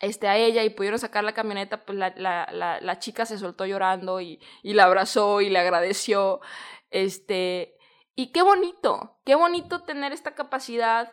este, 0.00 0.28
a 0.28 0.36
ella 0.36 0.64
y 0.64 0.70
pudieron 0.70 0.98
sacar 0.98 1.24
la 1.24 1.34
camioneta, 1.34 1.84
pues 1.84 1.98
la, 1.98 2.12
la, 2.16 2.48
la, 2.52 2.80
la 2.80 2.98
chica 2.98 3.26
se 3.26 3.38
soltó 3.38 3.66
llorando 3.66 4.20
y, 4.20 4.40
y 4.62 4.74
la 4.74 4.84
abrazó 4.84 5.40
y 5.40 5.50
le 5.50 5.58
agradeció. 5.58 6.40
Este, 6.90 7.76
y 8.14 8.32
qué 8.32 8.42
bonito, 8.42 9.18
qué 9.24 9.34
bonito 9.34 9.82
tener 9.82 10.12
esta 10.12 10.34
capacidad 10.34 11.12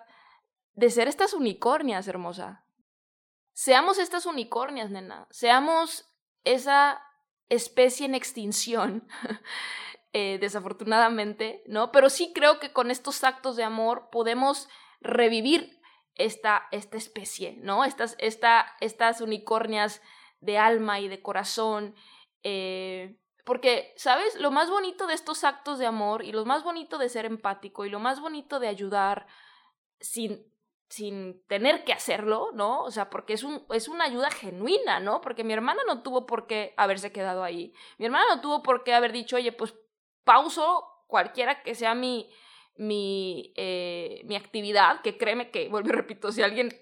de 0.73 0.89
ser 0.89 1.07
estas 1.07 1.33
unicornias, 1.33 2.07
hermosa. 2.07 2.65
Seamos 3.53 3.99
estas 3.99 4.25
unicornias, 4.25 4.89
nena. 4.89 5.27
Seamos 5.31 6.09
esa 6.43 7.01
especie 7.49 8.05
en 8.05 8.15
extinción, 8.15 9.07
eh, 10.13 10.37
desafortunadamente, 10.39 11.63
¿no? 11.67 11.91
Pero 11.91 12.09
sí 12.09 12.31
creo 12.33 12.59
que 12.59 12.71
con 12.73 12.91
estos 12.91 13.23
actos 13.23 13.55
de 13.55 13.63
amor 13.63 14.09
podemos 14.11 14.67
revivir 14.99 15.79
esta, 16.15 16.67
esta 16.71 16.97
especie, 16.97 17.57
¿no? 17.61 17.85
Estas, 17.85 18.15
esta, 18.19 18.75
estas 18.81 19.21
unicornias 19.21 20.01
de 20.41 20.57
alma 20.57 20.99
y 20.99 21.07
de 21.07 21.21
corazón 21.21 21.95
Eh, 22.43 23.17
porque, 23.45 23.93
¿sabes? 23.97 24.35
Lo 24.39 24.51
más 24.51 24.69
bonito 24.69 25.07
de 25.07 25.13
estos 25.13 25.43
actos 25.43 25.79
de 25.79 25.85
amor 25.85 26.23
y 26.23 26.31
lo 26.31 26.45
más 26.45 26.63
bonito 26.63 26.97
de 26.97 27.09
ser 27.09 27.25
empático 27.25 27.85
y 27.85 27.89
lo 27.89 27.99
más 27.99 28.19
bonito 28.19 28.59
de 28.59 28.67
ayudar 28.67 29.27
sin, 29.99 30.43
sin 30.89 31.43
tener 31.47 31.83
que 31.83 31.93
hacerlo, 31.93 32.49
¿no? 32.53 32.81
O 32.83 32.91
sea, 32.91 33.09
porque 33.09 33.33
es, 33.33 33.43
un, 33.43 33.65
es 33.71 33.87
una 33.87 34.05
ayuda 34.05 34.29
genuina, 34.31 34.99
¿no? 34.99 35.21
Porque 35.21 35.43
mi 35.43 35.53
hermana 35.53 35.81
no 35.87 36.01
tuvo 36.03 36.25
por 36.25 36.47
qué 36.47 36.73
haberse 36.77 37.11
quedado 37.11 37.43
ahí. 37.43 37.73
Mi 37.97 38.05
hermana 38.05 38.25
no 38.35 38.41
tuvo 38.41 38.61
por 38.63 38.83
qué 38.83 38.93
haber 38.93 39.11
dicho, 39.11 39.35
oye, 39.37 39.51
pues 39.51 39.73
pauso 40.23 40.87
cualquiera 41.07 41.61
que 41.63 41.75
sea 41.75 41.93
mi, 41.95 42.29
mi, 42.77 43.53
eh, 43.55 44.21
mi 44.25 44.35
actividad, 44.35 45.01
que 45.01 45.17
créeme 45.17 45.51
que, 45.51 45.69
vuelvo 45.69 45.89
y 45.89 45.93
repito, 45.93 46.31
si 46.31 46.41
alguien 46.41 46.75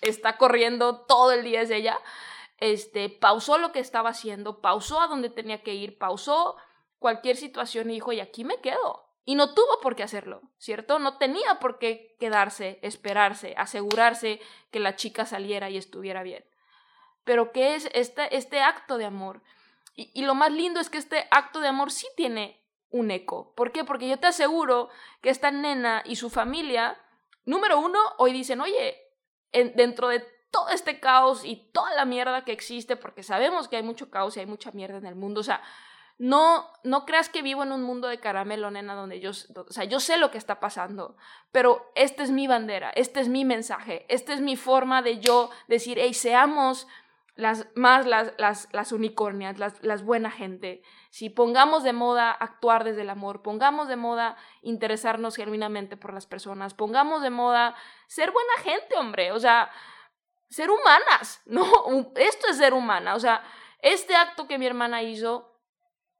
está 0.00 0.36
corriendo 0.38 1.00
todo 1.00 1.32
el 1.32 1.44
día 1.44 1.62
es 1.62 1.70
ella, 1.70 1.98
este, 2.58 3.10
pausó 3.10 3.58
lo 3.58 3.72
que 3.72 3.80
estaba 3.80 4.10
haciendo, 4.10 4.60
pausó 4.60 5.00
a 5.00 5.08
donde 5.08 5.30
tenía 5.30 5.62
que 5.62 5.74
ir, 5.74 5.98
pausó 5.98 6.56
cualquier 6.98 7.36
situación 7.36 7.90
y 7.90 7.94
dijo, 7.94 8.12
y 8.12 8.20
aquí 8.20 8.44
me 8.44 8.60
quedo. 8.60 9.04
Y 9.24 9.34
no 9.34 9.54
tuvo 9.54 9.80
por 9.82 9.96
qué 9.96 10.04
hacerlo, 10.04 10.40
¿cierto? 10.56 11.00
No 11.00 11.18
tenía 11.18 11.58
por 11.58 11.78
qué 11.78 12.16
quedarse, 12.20 12.78
esperarse, 12.82 13.54
asegurarse 13.56 14.40
que 14.70 14.78
la 14.78 14.94
chica 14.94 15.26
saliera 15.26 15.68
y 15.68 15.76
estuviera 15.76 16.22
bien. 16.22 16.44
Pero 17.24 17.50
¿qué 17.50 17.74
es 17.74 17.90
este, 17.92 18.34
este 18.36 18.60
acto 18.60 18.98
de 18.98 19.04
amor? 19.04 19.42
Y, 19.96 20.12
y 20.14 20.24
lo 20.24 20.36
más 20.36 20.52
lindo 20.52 20.78
es 20.78 20.88
que 20.88 20.98
este 20.98 21.26
acto 21.32 21.58
de 21.58 21.66
amor 21.68 21.90
sí 21.90 22.06
tiene 22.16 22.62
un 22.96 23.10
eco. 23.10 23.52
¿Por 23.54 23.72
qué? 23.72 23.84
Porque 23.84 24.08
yo 24.08 24.18
te 24.18 24.26
aseguro 24.26 24.88
que 25.20 25.30
esta 25.30 25.50
nena 25.50 26.02
y 26.04 26.16
su 26.16 26.30
familia, 26.30 26.98
número 27.44 27.78
uno, 27.78 27.98
hoy 28.18 28.32
dicen, 28.32 28.60
oye, 28.60 28.96
dentro 29.52 30.08
de 30.08 30.20
todo 30.50 30.70
este 30.70 31.00
caos 31.00 31.44
y 31.44 31.56
toda 31.72 31.94
la 31.94 32.04
mierda 32.04 32.44
que 32.44 32.52
existe, 32.52 32.96
porque 32.96 33.22
sabemos 33.22 33.68
que 33.68 33.76
hay 33.76 33.82
mucho 33.82 34.10
caos 34.10 34.36
y 34.36 34.40
hay 34.40 34.46
mucha 34.46 34.70
mierda 34.72 34.98
en 34.98 35.06
el 35.06 35.14
mundo, 35.14 35.40
o 35.40 35.44
sea, 35.44 35.62
no, 36.18 36.70
no 36.82 37.04
creas 37.04 37.28
que 37.28 37.42
vivo 37.42 37.62
en 37.62 37.72
un 37.72 37.82
mundo 37.82 38.08
de 38.08 38.20
caramelo, 38.20 38.70
nena, 38.70 38.94
donde 38.94 39.20
yo, 39.20 39.32
o 39.32 39.72
sea, 39.72 39.84
yo 39.84 40.00
sé 40.00 40.16
lo 40.16 40.30
que 40.30 40.38
está 40.38 40.60
pasando, 40.60 41.16
pero 41.52 41.92
esta 41.94 42.22
es 42.22 42.30
mi 42.30 42.46
bandera, 42.46 42.90
este 42.90 43.20
es 43.20 43.28
mi 43.28 43.44
mensaje, 43.44 44.06
esta 44.08 44.32
es 44.32 44.40
mi 44.40 44.56
forma 44.56 45.02
de 45.02 45.18
yo 45.18 45.50
decir, 45.68 45.98
hey, 46.00 46.14
seamos 46.14 46.86
las 47.36 47.66
más 47.74 48.06
las, 48.06 48.32
las, 48.38 48.68
las 48.72 48.92
unicornias, 48.92 49.58
las, 49.58 49.82
las 49.82 50.02
buena 50.02 50.30
gente. 50.30 50.82
Si 51.10 51.28
pongamos 51.28 51.84
de 51.84 51.92
moda 51.92 52.30
actuar 52.30 52.82
desde 52.82 53.02
el 53.02 53.10
amor, 53.10 53.42
pongamos 53.42 53.88
de 53.88 53.96
moda 53.96 54.36
interesarnos 54.62 55.36
genuinamente 55.36 55.98
por 55.98 56.14
las 56.14 56.26
personas, 56.26 56.72
pongamos 56.74 57.22
de 57.22 57.30
moda 57.30 57.76
ser 58.06 58.32
buena 58.32 58.52
gente, 58.62 58.96
hombre, 58.96 59.32
o 59.32 59.38
sea, 59.38 59.70
ser 60.48 60.70
humanas, 60.70 61.42
¿no? 61.46 61.64
Esto 62.16 62.48
es 62.50 62.56
ser 62.56 62.72
humana, 62.72 63.14
o 63.14 63.20
sea, 63.20 63.44
este 63.80 64.16
acto 64.16 64.48
que 64.48 64.58
mi 64.58 64.66
hermana 64.66 65.02
hizo 65.02 65.52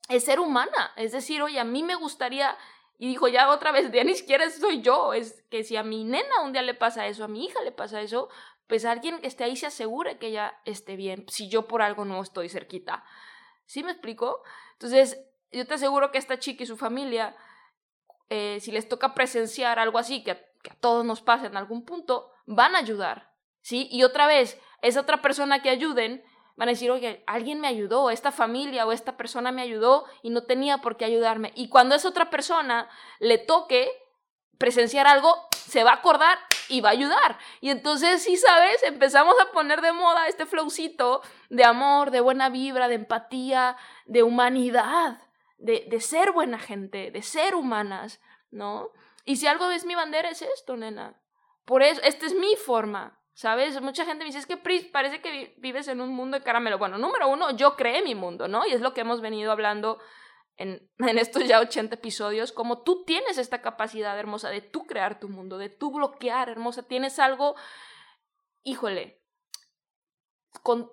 es 0.09 0.25
ser 0.25 0.39
humana, 0.39 0.93
es 0.97 1.13
decir, 1.13 1.43
oye, 1.43 1.59
a 1.59 1.65
mí 1.65 1.83
me 1.83 1.95
gustaría, 1.95 2.57
y 2.99 3.09
dijo 3.09 3.27
ya 3.27 3.49
otra 3.51 3.73
vez, 3.73 3.91
ya 3.91 4.05
ni 4.05 4.15
siquiera 4.15 4.49
soy 4.51 4.83
yo, 4.83 5.15
es 5.15 5.43
que 5.51 5.65
si 5.65 5.77
a 5.77 5.83
mi 5.83 6.05
nena 6.05 6.43
un 6.45 6.53
día 6.53 6.63
le 6.63 6.75
pasa 6.75 7.07
eso, 7.07 7.25
a 7.25 7.29
mi 7.29 7.47
hija 7.47 7.61
le 7.63 7.73
pasa 7.73 8.03
eso, 8.03 8.29
pues 8.67 8.85
alguien 8.85 9.21
que 9.21 9.27
esté 9.27 9.45
ahí 9.45 9.57
se 9.57 9.67
asegure 9.67 10.19
que 10.19 10.29
ella 10.29 10.59
esté 10.65 10.97
bien, 10.97 11.25
si 11.29 11.49
yo 11.49 11.67
por 11.67 11.83
algo 11.83 12.05
no 12.05 12.21
estoy 12.23 12.49
cerquita. 12.49 13.05
¿Sí 13.65 13.83
me 13.83 13.93
explico? 13.93 14.43
Entonces, 14.73 15.19
yo 15.53 15.67
te 15.67 15.75
aseguro 15.75 16.11
que 16.11 16.19
esta 16.19 16.39
chica 16.39 16.63
y 16.65 16.67
su 16.67 16.77
familia, 16.77 17.37
eh, 18.29 18.59
si 18.61 18.73
les 18.73 18.89
toca 18.89 19.15
presenciar 19.15 19.79
algo 19.79 19.99
así, 19.99 20.23
que 20.23 20.33
a 20.33 20.41
todos 20.81 21.05
nos 21.05 21.23
pasa 21.23 21.47
en 21.47 21.57
algún 21.57 21.85
punto, 21.85 22.31
van 22.47 22.75
a 22.75 22.79
ayudar, 22.79 23.33
¿sí? 23.61 23.89
Y 23.91 24.03
otra 24.03 24.27
vez, 24.27 24.61
esa 24.83 25.01
otra 25.01 25.23
persona 25.23 25.63
que 25.63 25.71
ayuden, 25.71 26.25
van 26.57 26.69
a 26.69 26.73
decir, 26.73 26.91
oye, 26.91 27.23
alguien 27.27 27.61
me 27.61 27.69
ayudó, 27.69 28.11
esta 28.11 28.33
familia 28.33 28.87
o 28.87 28.93
esta 28.93 29.17
persona 29.17 29.53
me 29.53 29.63
ayudó 29.63 30.07
y 30.23 30.31
no 30.31 30.45
tenía 30.45 30.79
por 30.79 30.97
qué 30.97 31.05
ayudarme. 31.05 31.53
Y 31.55 31.69
cuando 31.69 31.95
esa 31.95 32.09
otra 32.09 32.31
persona 32.31 32.89
le 33.21 33.39
toque 33.39 33.91
presenciar 34.59 35.07
algo, 35.07 35.49
se 35.53 35.85
va 35.85 35.91
a 35.91 35.95
acordar 35.95 36.39
y 36.69 36.81
va 36.81 36.91
a 36.91 36.93
ayudar. 36.93 37.39
Y 37.61 37.71
entonces, 37.71 38.23
sí, 38.23 38.37
sabes, 38.37 38.83
empezamos 38.83 39.35
a 39.41 39.53
poner 39.53 39.81
de 39.81 39.93
moda 39.93 40.29
este 40.29 40.47
flowcito 40.47 41.23
de 41.51 41.65
amor, 41.65 42.11
de 42.11 42.21
buena 42.21 42.49
vibra, 42.49 42.89
de 42.89 42.97
empatía, 42.97 43.77
de 44.07 44.23
humanidad, 44.23 45.21
de, 45.59 45.87
de 45.89 46.01
ser 46.01 46.33
buena 46.33 46.59
gente, 46.59 47.11
de 47.11 47.23
ser 47.23 47.55
humanas, 47.55 48.21
¿no? 48.51 48.91
Y 49.25 49.37
si 49.37 49.47
algo 49.47 49.71
es 49.71 49.85
mi 49.85 49.95
bandera 49.95 50.31
es 50.31 50.43
esto, 50.43 50.77
nena. 50.77 51.15
Por 51.65 51.83
eso, 51.83 52.01
esta 52.03 52.27
es 52.27 52.35
mi 52.35 52.57
forma. 52.57 53.19
¿Sabes? 53.37 53.79
Mucha 53.83 54.07
gente 54.07 54.25
me 54.25 54.29
dice, 54.29 54.39
es 54.39 54.47
que 54.47 54.57
Pris, 54.57 54.87
parece 54.87 55.21
que 55.21 55.55
vives 55.59 55.89
en 55.89 56.01
un 56.01 56.09
mundo 56.09 56.39
de 56.39 56.43
caramelo. 56.43 56.79
Bueno, 56.79 56.97
número 56.97 57.29
uno, 57.29 57.51
yo 57.51 57.77
creé 57.77 58.03
mi 58.03 58.15
mundo, 58.15 58.49
¿no? 58.49 58.67
Y 58.67 58.73
es 58.73 58.81
lo 58.81 58.95
que 58.95 59.03
hemos 59.03 59.21
venido 59.21 59.53
hablando 59.53 59.99
en, 60.99 61.19
estos 61.19 61.47
ya 61.47 61.61
80 61.61 61.97
episodios, 61.97 62.53
como 62.53 62.83
tú 62.83 63.05
tienes 63.05 63.39
esta 63.39 63.63
capacidad 63.63 64.19
hermosa 64.19 64.51
de 64.51 64.61
tú 64.61 64.87
crear 64.87 65.21
tu 65.21 65.29
mundo, 65.29 65.59
de 65.59 65.69
tú 65.69 65.93
bloquear, 65.93 66.49
hermosa, 66.49 66.83
tienes 66.83 67.19
algo, 67.19 67.57
híjole, 68.63 69.23
con 70.63 70.91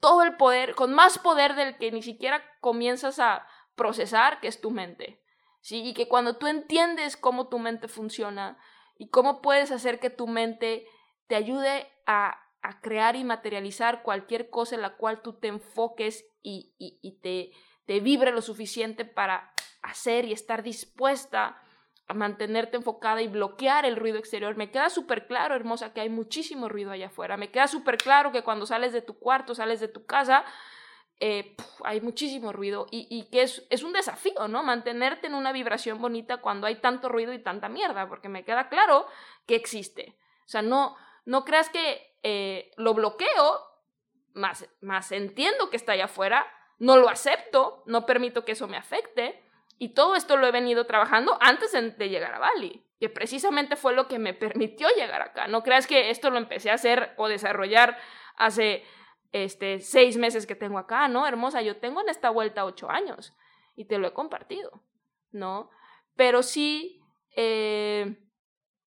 todo 0.00 0.22
el 0.22 0.36
poder, 0.36 0.74
con 0.74 0.94
más 0.94 1.18
poder 1.18 1.54
del 1.54 1.76
que 1.76 1.90
ni 1.92 2.02
siquiera 2.02 2.42
comienzas 2.60 3.18
a 3.18 3.46
procesar, 3.74 4.40
que 4.40 4.48
es 4.48 4.60
tu 4.60 4.70
mente. 4.70 5.22
¿Sí? 5.60 5.82
Y 5.84 5.92
que 5.94 6.08
cuando 6.08 6.36
tú 6.36 6.46
entiendes 6.46 7.16
cómo 7.16 7.48
tu 7.48 7.58
mente 7.58 7.88
funciona 7.88 8.58
y 8.96 9.10
cómo 9.10 9.42
puedes 9.42 9.70
hacer 9.70 9.98
que 9.98 10.08
tu 10.08 10.28
mente 10.28 10.86
te 11.26 11.34
ayude 11.34 11.90
a, 12.06 12.44
crear 12.82 13.16
y 13.16 13.24
materializar 13.24 14.02
cualquier 14.02 14.50
cosa 14.50 14.74
en 14.74 14.82
la 14.82 14.96
cual 14.96 15.22
tú 15.22 15.38
te 15.38 15.48
enfoques 15.48 16.26
y, 16.42 16.74
y, 16.78 17.18
te, 17.20 17.52
te 17.88 18.00
vibre 18.00 18.32
lo 18.32 18.42
suficiente 18.42 19.06
para 19.06 19.50
hacer 19.80 20.26
y 20.26 20.32
estar 20.34 20.62
dispuesta 20.62 21.58
a 22.06 22.12
mantenerte 22.12 22.76
enfocada 22.76 23.22
y 23.22 23.28
bloquear 23.28 23.86
el 23.86 23.96
ruido 23.96 24.18
exterior. 24.18 24.58
Me 24.58 24.70
queda 24.70 24.90
súper 24.90 25.26
claro, 25.26 25.54
hermosa, 25.54 25.94
que 25.94 26.02
hay 26.02 26.10
muchísimo 26.10 26.68
ruido 26.68 26.90
allá 26.90 27.06
afuera. 27.06 27.38
Me 27.38 27.50
queda 27.50 27.66
súper 27.66 27.96
claro 27.96 28.30
que 28.30 28.42
cuando 28.42 28.66
sales 28.66 28.92
de 28.92 29.00
tu 29.00 29.18
cuarto, 29.18 29.54
sales 29.54 29.80
de 29.80 29.88
tu 29.88 30.04
casa, 30.04 30.44
eh, 31.18 31.56
hay 31.82 32.02
muchísimo 32.02 32.52
ruido 32.52 32.88
y, 32.90 33.26
que 33.30 33.40
es, 33.40 33.66
es, 33.70 33.82
un 33.82 33.94
desafío, 33.94 34.48
¿no? 34.48 34.62
Mantenerte 34.62 35.26
en 35.26 35.34
una 35.34 35.52
vibración 35.52 35.98
bonita 35.98 36.42
cuando 36.42 36.66
hay 36.66 36.82
tanto 36.82 37.08
ruido 37.08 37.32
y 37.32 37.42
tanta 37.42 37.70
mierda, 37.70 38.06
porque 38.06 38.28
me 38.28 38.44
queda 38.44 38.68
claro 38.68 39.06
que 39.46 39.54
existe. 39.54 40.18
O 40.44 40.48
sea, 40.48 40.60
no, 40.60 40.94
no 41.24 41.42
creas 41.46 41.70
que 41.70 42.18
eh, 42.22 42.70
lo 42.76 42.92
bloqueo, 42.92 43.62
más, 44.34 44.68
más 44.82 45.10
entiendo 45.10 45.70
que 45.70 45.78
está 45.78 45.92
allá 45.92 46.04
afuera, 46.04 46.46
no 46.78 46.96
lo 46.96 47.08
acepto, 47.08 47.82
no 47.86 48.06
permito 48.06 48.44
que 48.44 48.52
eso 48.52 48.68
me 48.68 48.76
afecte. 48.76 49.42
Y 49.78 49.90
todo 49.90 50.16
esto 50.16 50.36
lo 50.36 50.46
he 50.46 50.52
venido 50.52 50.86
trabajando 50.86 51.38
antes 51.40 51.72
de 51.72 52.08
llegar 52.08 52.34
a 52.34 52.40
Bali, 52.40 52.84
que 52.98 53.08
precisamente 53.08 53.76
fue 53.76 53.94
lo 53.94 54.08
que 54.08 54.18
me 54.18 54.34
permitió 54.34 54.88
llegar 54.96 55.22
acá. 55.22 55.46
No 55.46 55.62
creas 55.62 55.86
que 55.86 56.10
esto 56.10 56.30
lo 56.30 56.38
empecé 56.38 56.70
a 56.70 56.74
hacer 56.74 57.14
o 57.16 57.28
desarrollar 57.28 57.96
hace 58.36 58.84
este, 59.32 59.80
seis 59.80 60.16
meses 60.16 60.46
que 60.46 60.56
tengo 60.56 60.78
acá, 60.78 61.06
¿no? 61.08 61.26
Hermosa, 61.26 61.62
yo 61.62 61.76
tengo 61.76 62.00
en 62.00 62.08
esta 62.08 62.30
vuelta 62.30 62.64
ocho 62.64 62.90
años 62.90 63.34
y 63.76 63.84
te 63.84 63.98
lo 63.98 64.08
he 64.08 64.12
compartido, 64.12 64.82
¿no? 65.30 65.70
Pero 66.16 66.42
sí, 66.42 67.00
eh, 67.36 68.16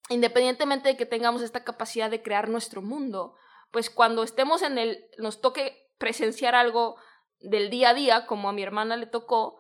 independientemente 0.09 0.89
de 0.89 0.97
que 0.97 1.05
tengamos 1.05 1.41
esta 1.41 1.63
capacidad 1.63 2.09
de 2.09 2.21
crear 2.21 2.49
nuestro 2.49 2.81
mundo, 2.81 3.35
pues 3.71 3.89
cuando 3.89 4.23
estemos 4.23 4.61
en 4.61 4.77
el, 4.77 5.05
nos 5.17 5.39
toque 5.39 5.89
presenciar 5.97 6.55
algo 6.55 6.97
del 7.41 7.69
día 7.69 7.89
a 7.89 7.93
día, 7.93 8.25
como 8.25 8.49
a 8.49 8.53
mi 8.53 8.63
hermana 8.63 8.97
le 8.97 9.05
tocó, 9.05 9.59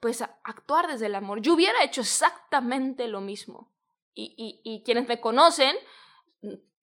pues 0.00 0.22
actuar 0.22 0.88
desde 0.88 1.06
el 1.06 1.14
amor. 1.14 1.40
Yo 1.40 1.54
hubiera 1.54 1.82
hecho 1.84 2.00
exactamente 2.00 3.08
lo 3.08 3.20
mismo. 3.20 3.70
Y, 4.14 4.60
y, 4.62 4.82
quienes 4.82 5.08
me 5.08 5.20
conocen 5.20 5.74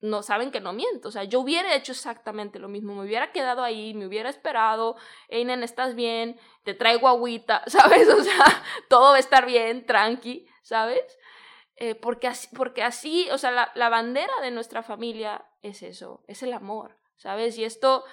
no 0.01 0.23
saben 0.23 0.51
que 0.51 0.61
no 0.61 0.73
miento. 0.73 1.09
O 1.09 1.11
sea, 1.11 1.25
yo 1.25 1.41
hubiera 1.41 1.75
hecho 1.75 1.91
exactamente 1.91 2.57
lo 2.57 2.69
mismo. 2.69 2.95
Me 2.95 3.05
hubiera 3.05 3.31
quedado 3.31 3.63
ahí, 3.63 3.93
me 3.93 4.07
hubiera 4.07 4.29
esperado. 4.29 4.95
Hey, 5.27 5.45
¿estás 5.61 5.95
bien? 5.95 6.39
Te 6.63 6.73
traigo 6.73 7.07
agüita, 7.07 7.63
¿sabes? 7.67 8.07
O 8.09 8.23
sea, 8.23 8.63
todo 8.87 9.11
va 9.11 9.17
a 9.17 9.19
estar 9.19 9.45
bien, 9.45 9.85
tranqui, 9.85 10.47
¿sabes? 10.63 11.19
Eh, 11.75 11.95
porque, 11.95 12.27
así, 12.27 12.47
porque 12.55 12.83
así, 12.83 13.29
o 13.31 13.37
sea, 13.37 13.51
la, 13.51 13.71
la, 13.75 13.89
bandera 13.89 14.33
de 14.41 14.51
nuestra 14.51 14.83
familia 14.83 15.45
es 15.61 15.81
eso, 15.81 16.23
es 16.27 16.43
el 16.43 16.51
amor, 16.51 16.97
¿sabes? 17.15 17.57
Y 17.57 17.63
esto 17.63 18.03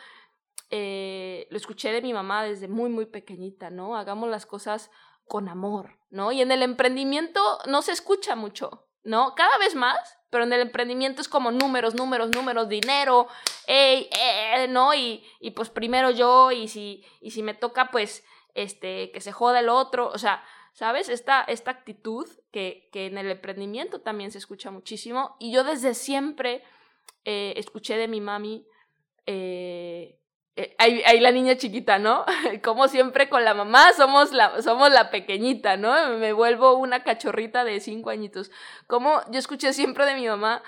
eh, 0.71 1.47
lo 1.51 1.57
escuché 1.57 1.93
de 1.93 2.03
mi 2.03 2.13
mamá 2.13 2.45
desde 2.45 2.69
muy, 2.69 2.91
muy 2.91 3.07
pequeñita, 3.07 3.71
¿no? 3.71 3.97
Hagamos 3.97 4.29
las 4.29 4.47
cosas 4.47 4.91
con 5.27 5.49
amor, 5.49 5.99
¿no? 6.11 6.33
Y 6.33 6.43
en 6.43 6.53
el 6.53 6.63
emprendimiento 6.63 7.41
no 7.67 7.83
se 7.83 7.93
escucha 7.93 8.37
mucho, 8.37 8.89
¿no? 9.05 9.35
Cada 9.35 9.59
vez 9.59 9.75
más, 9.75 10.19
pero 10.31 10.45
en 10.45 10.53
el 10.53 10.61
emprendimiento 10.61 11.21
es 11.21 11.29
como 11.29 11.51
números, 11.51 11.95
números, 11.95 12.31
números, 12.31 12.69
dinero, 12.69 13.29
ey, 13.67 14.09
eh, 14.13 14.67
¿no? 14.69 14.95
Y, 14.95 15.25
y 15.41 15.53
pues 15.53 15.71
primero 15.71 16.11
yo, 16.11 16.51
y 16.53 16.69
si, 16.69 17.05
y 17.21 17.31
si 17.31 17.43
me 17.43 17.55
toca, 17.55 17.91
pues, 17.91 18.25
este, 18.55 19.11
que 19.13 19.21
se 19.21 19.33
joda 19.33 19.61
el 19.61 19.69
otro, 19.69 20.09
o 20.09 20.19
sea, 20.19 20.43
¿sabes? 20.73 21.09
Esta, 21.09 21.43
esta 21.43 21.71
actitud 21.71 22.29
que, 22.51 22.89
que, 22.93 23.07
en 23.07 23.19
el 23.19 23.31
emprendimiento 23.31 24.01
también 24.01 24.31
se 24.31 24.39
escucha 24.39 24.71
muchísimo. 24.71 25.37
Y 25.39 25.53
yo 25.53 25.65
desde 25.65 25.95
siempre 25.95 26.63
eh, 27.25 27.55
escuché 27.57 27.97
de 27.97 28.09
mi 28.09 28.21
mami, 28.21 28.67
eh, 29.27 30.21
eh, 30.57 30.75
ahí, 30.79 31.21
la 31.21 31.33
niña 31.33 31.59
chiquita, 31.59 31.99
¿no? 31.99 32.25
Como 32.65 32.89
siempre 32.89 33.29
con 33.29 33.45
la 33.45 33.53
mamá 33.53 33.93
somos 33.93 34.33
la, 34.33 34.63
somos 34.63 34.91
la 34.91 35.11
pequeñita, 35.11 35.77
¿no? 35.77 36.17
Me 36.17 36.33
vuelvo 36.33 36.75
una 36.75 37.03
cachorrita 37.03 37.63
de 37.65 37.79
cinco 37.81 38.09
añitos. 38.09 38.51
Como 38.87 39.21
yo 39.31 39.39
escuché 39.39 39.75
siempre 39.75 40.07
de 40.07 40.15
mi 40.15 40.27
mamá 40.27 40.63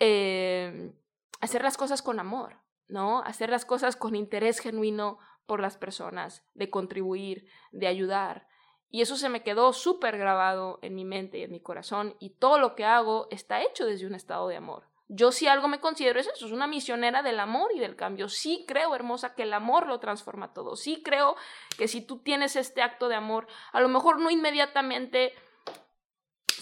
eh, 0.00 0.92
hacer 1.40 1.62
las 1.62 1.76
cosas 1.76 2.02
con 2.02 2.18
amor, 2.18 2.56
¿no? 2.88 3.22
Hacer 3.22 3.48
las 3.48 3.64
cosas 3.64 3.94
con 3.94 4.16
interés 4.16 4.58
genuino 4.58 5.18
por 5.46 5.60
las 5.60 5.76
personas, 5.76 6.44
de 6.54 6.68
contribuir, 6.68 7.46
de 7.70 7.86
ayudar. 7.86 8.48
Y 8.90 9.02
eso 9.02 9.16
se 9.16 9.28
me 9.28 9.44
quedó 9.44 9.72
súper 9.72 10.18
grabado 10.18 10.80
en 10.82 10.96
mi 10.96 11.04
mente 11.04 11.38
y 11.38 11.42
en 11.42 11.52
mi 11.52 11.60
corazón 11.60 12.16
y 12.18 12.30
todo 12.30 12.58
lo 12.58 12.74
que 12.74 12.84
hago 12.84 13.28
está 13.30 13.62
hecho 13.62 13.86
desde 13.86 14.06
un 14.06 14.14
estado 14.14 14.48
de 14.48 14.56
amor. 14.56 14.88
Yo 15.08 15.32
si 15.32 15.46
algo 15.46 15.68
me 15.68 15.80
considero 15.80 16.20
es 16.20 16.26
eso, 16.26 16.46
es 16.46 16.52
una 16.52 16.66
misionera 16.66 17.22
del 17.22 17.40
amor 17.40 17.70
y 17.74 17.78
del 17.78 17.96
cambio. 17.96 18.28
Sí 18.28 18.64
creo, 18.68 18.94
hermosa, 18.94 19.34
que 19.34 19.44
el 19.44 19.54
amor 19.54 19.86
lo 19.86 20.00
transforma 20.00 20.52
todo. 20.52 20.76
Sí 20.76 21.02
creo 21.02 21.34
que 21.78 21.88
si 21.88 22.02
tú 22.02 22.18
tienes 22.18 22.56
este 22.56 22.82
acto 22.82 23.08
de 23.08 23.14
amor, 23.14 23.46
a 23.72 23.80
lo 23.80 23.88
mejor 23.88 24.20
no 24.20 24.30
inmediatamente 24.30 25.34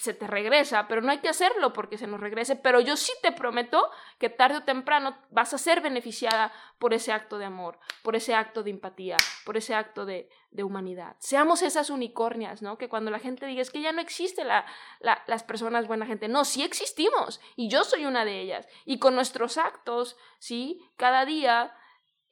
se 0.06 0.14
te 0.14 0.26
regresa, 0.26 0.88
pero 0.88 1.02
no 1.02 1.10
hay 1.10 1.18
que 1.18 1.28
hacerlo 1.28 1.72
porque 1.72 1.98
se 1.98 2.06
nos 2.06 2.20
regrese, 2.20 2.56
pero 2.56 2.80
yo 2.80 2.96
sí 2.96 3.12
te 3.22 3.32
prometo 3.32 3.90
que 4.18 4.30
tarde 4.30 4.58
o 4.58 4.62
temprano 4.62 5.18
vas 5.30 5.52
a 5.52 5.58
ser 5.58 5.80
beneficiada 5.80 6.52
por 6.78 6.94
ese 6.94 7.12
acto 7.12 7.38
de 7.38 7.44
amor, 7.44 7.78
por 8.02 8.16
ese 8.16 8.34
acto 8.34 8.62
de 8.62 8.70
empatía, 8.70 9.16
por 9.44 9.56
ese 9.56 9.74
acto 9.74 10.06
de, 10.06 10.30
de 10.52 10.62
humanidad. 10.62 11.16
Seamos 11.18 11.62
esas 11.62 11.90
unicornias, 11.90 12.62
¿no? 12.62 12.78
Que 12.78 12.88
cuando 12.88 13.10
la 13.10 13.18
gente 13.18 13.46
diga 13.46 13.60
es 13.60 13.70
que 13.70 13.82
ya 13.82 13.92
no 13.92 14.00
existe 14.00 14.44
la, 14.44 14.64
las 15.00 15.42
personas 15.42 15.86
buena 15.86 16.06
gente, 16.06 16.28
no, 16.28 16.44
sí 16.44 16.62
existimos 16.62 17.40
y 17.56 17.68
yo 17.68 17.84
soy 17.84 18.06
una 18.06 18.24
de 18.24 18.40
ellas. 18.40 18.68
Y 18.84 18.98
con 18.98 19.14
nuestros 19.14 19.58
actos, 19.58 20.16
¿sí? 20.38 20.88
Cada 20.96 21.24
día 21.24 21.74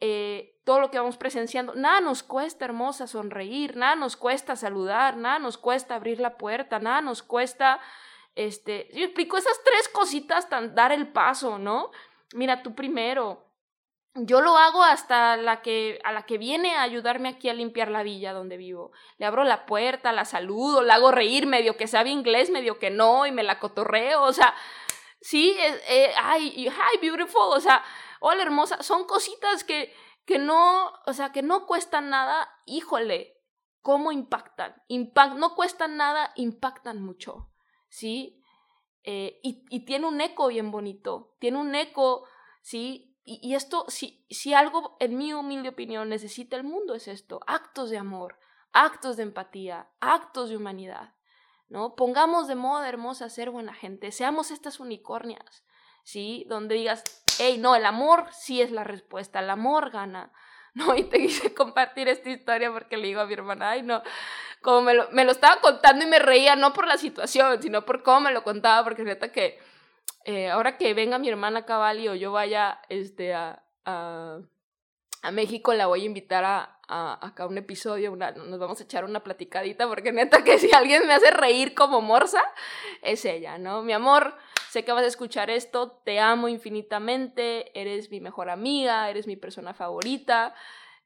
eh, 0.07 0.61
todo 0.64 0.81
lo 0.81 0.90
que 0.90 0.99
vamos 0.99 1.17
presenciando. 1.17 1.75
Nada 1.75 2.03
nos 2.03 2.23
cuesta, 2.23 2.67
hermosa, 2.67 3.07
sonreír, 3.07 3.75
nada 3.75 3.97
nos 3.97 4.19
cuesta 4.19 4.55
saludar, 4.55 5.17
nada 5.17 5.38
nos 5.38 5.57
cuesta 5.57 5.95
abrir 5.95 6.21
la 6.21 6.37
puerta, 6.37 6.79
nada 6.79 7.01
nos 7.01 7.23
cuesta, 7.23 7.81
este, 8.35 8.90
yo 8.93 9.07
explico 9.07 9.38
esas 9.38 9.59
tres 9.64 9.88
cositas, 9.88 10.51
tan, 10.51 10.75
dar 10.75 10.93
el 10.93 11.09
paso, 11.09 11.59
¿no? 11.59 11.90
Mira, 12.35 12.62
tú 12.62 12.75
primero. 12.75 13.47
Yo 14.14 14.43
lo 14.43 14.59
hago 14.59 14.83
hasta 14.83 15.38
la 15.38 15.62
que, 15.62 15.99
a 16.05 16.12
la 16.12 16.27
que 16.27 16.37
viene 16.37 16.77
a 16.77 16.83
ayudarme 16.83 17.31
aquí 17.31 17.49
a 17.49 17.55
limpiar 17.55 17.90
la 17.90 18.03
villa 18.03 18.35
donde 18.35 18.59
vivo. 18.59 18.93
Le 19.17 19.25
abro 19.25 19.43
la 19.43 19.64
puerta, 19.64 20.12
la 20.12 20.27
saludo, 20.27 20.83
la 20.83 20.97
hago 20.97 21.12
reír, 21.12 21.47
medio 21.47 21.79
que 21.79 21.87
sabe 21.87 22.11
inglés, 22.11 22.51
medio 22.51 22.79
que 22.79 22.90
no, 22.90 23.25
y 23.25 23.33
me 23.33 23.43
la 23.43 23.59
cotorreo, 23.59 24.23
o 24.23 24.33
sea, 24.35 24.55
sí, 25.24 25.56
eh, 25.88 26.12
ay, 26.22 26.68
hi, 26.68 26.98
beautiful, 27.00 27.56
o 27.56 27.60
sea, 27.60 27.82
hola 28.20 28.42
hermosa, 28.42 28.82
son 28.82 29.06
cositas 29.06 29.64
que, 29.64 29.90
que 30.26 30.38
no, 30.38 30.92
o 31.06 31.12
sea, 31.14 31.32
que 31.32 31.42
no 31.42 31.66
cuestan 31.66 32.10
nada, 32.10 32.46
híjole, 32.66 33.40
¿cómo 33.80 34.12
impactan? 34.12 34.74
Impact, 34.88 35.37
no 35.37 35.54
cuestan 35.54 35.96
nada, 35.96 36.32
impactan 36.37 37.02
mucho, 37.02 37.50
¿sí? 37.88 38.42
Eh, 39.02 39.40
y, 39.42 39.64
y, 39.70 39.87
tiene 39.87 40.06
un 40.06 40.20
eco 40.20 40.48
bien 40.48 40.70
bonito, 40.70 41.34
tiene 41.38 41.56
un 41.56 41.74
eco, 41.74 42.26
¿sí? 42.60 43.16
Y, 43.24 43.40
y 43.42 43.54
esto, 43.54 43.87
si, 43.88 44.26
si 44.28 44.52
algo, 44.52 44.98
en 45.00 45.16
mi 45.16 45.32
humilde 45.32 45.70
opinión, 45.70 46.10
necesita 46.10 46.56
el 46.56 46.64
mundo 46.64 46.94
es 46.94 47.08
esto, 47.08 47.40
actos 47.46 47.88
de 47.88 47.96
amor, 47.96 48.38
actos 48.72 49.16
de 49.16 49.22
empatía, 49.22 49.88
actos 50.00 50.50
de 50.50 50.58
humanidad, 50.58 51.13
¿no? 51.68 51.94
Pongamos 51.94 52.48
de 52.48 52.55
moda, 52.55 52.88
hermosa, 52.88 53.29
ser 53.29 53.50
buena 53.50 53.74
gente, 53.74 54.12
seamos 54.12 54.50
estas 54.50 54.81
unicornias, 54.81 55.64
¿sí? 56.03 56.44
Donde 56.48 56.74
digas, 56.74 57.05
hey, 57.38 57.57
no, 57.59 57.77
el 57.77 57.87
amor 57.87 58.27
sí 58.33 58.61
es 58.61 58.70
la 58.70 58.85
respuesta, 58.85 59.40
el 59.40 59.50
amor 59.50 59.90
gana. 59.90 60.33
¿no? 60.74 60.96
Y 60.96 61.05
te 61.05 61.18
quise 61.18 61.55
compartir 61.55 62.09
esta 62.09 62.31
historia 62.31 62.72
porque 62.72 62.96
le 62.96 63.07
digo 63.07 63.20
a 63.20 63.27
mi 63.27 63.35
hermana, 63.35 63.70
ay, 63.70 63.83
no, 63.83 64.03
como 64.61 64.83
me 64.83 64.94
lo, 64.94 65.09
me 65.12 65.24
lo 65.24 65.31
estaba 65.31 65.61
contando 65.61 66.05
y 66.05 66.09
me 66.09 66.18
reía, 66.18 66.57
no 66.57 66.72
por 66.72 66.87
la 66.87 66.98
situación, 66.98 67.62
sino 67.62 67.85
por 67.85 68.03
cómo 68.03 68.20
me 68.20 68.33
lo 68.33 68.42
contaba, 68.42 68.83
porque 68.83 69.05
neta 69.05 69.31
que 69.31 69.59
eh, 70.24 70.50
ahora 70.50 70.77
que 70.77 70.94
venga 70.94 71.18
mi 71.18 71.29
hermana 71.29 71.64
Cavalli 71.64 72.09
o 72.09 72.14
yo 72.14 72.33
vaya 72.33 72.81
este, 72.88 73.35
a, 73.35 73.62
a, 73.85 74.40
a 75.24 75.30
México, 75.30 75.74
la 75.74 75.87
voy 75.87 76.02
a 76.02 76.04
invitar 76.04 76.44
a, 76.44 76.78
a, 76.87 77.26
acá 77.26 77.46
un 77.46 77.58
episodio, 77.58 78.12
una, 78.12 78.30
nos 78.30 78.58
vamos 78.58 78.80
a 78.80 78.84
echar 78.84 79.04
una 79.04 79.24
platicadita, 79.24 79.88
porque 79.88 80.12
neta 80.12 80.44
que 80.44 80.58
si 80.58 80.72
alguien 80.74 81.06
me 81.06 81.14
hace 81.14 81.30
reír 81.30 81.74
como 81.74 82.00
morsa, 82.00 82.42
es 83.02 83.24
ella, 83.24 83.58
¿no? 83.58 83.82
Mi 83.82 83.92
amor, 83.92 84.34
Sé 84.74 84.84
que 84.84 84.90
vas 84.90 85.04
a 85.04 85.06
escuchar 85.06 85.50
esto, 85.50 86.02
te 86.04 86.18
amo 86.18 86.48
infinitamente, 86.48 87.70
eres 87.80 88.10
mi 88.10 88.20
mejor 88.20 88.50
amiga, 88.50 89.08
eres 89.08 89.28
mi 89.28 89.37
persona 89.37 89.72
favorita, 89.72 90.52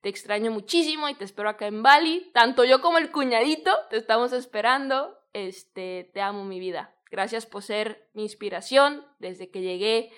te 0.00 0.08
extraño 0.08 0.50
muchísimo 0.50 1.06
y 1.10 1.14
te 1.14 1.26
espero 1.26 1.50
acá 1.50 1.66
en 1.66 1.82
Bali. 1.82 2.30
Tanto 2.32 2.64
yo 2.64 2.80
como 2.80 2.96
el 2.96 3.10
cuñadito 3.10 3.70
te 3.90 3.98
estamos 3.98 4.32
esperando. 4.32 5.18
Este, 5.34 6.10
te 6.14 6.22
amo 6.22 6.46
mi 6.46 6.58
vida. 6.58 6.94
Gracias 7.10 7.44
por 7.44 7.62
ser 7.62 8.08
mi 8.14 8.22
inspiración 8.22 9.06
desde 9.18 9.50
que 9.50 9.60
llegué 9.60 10.12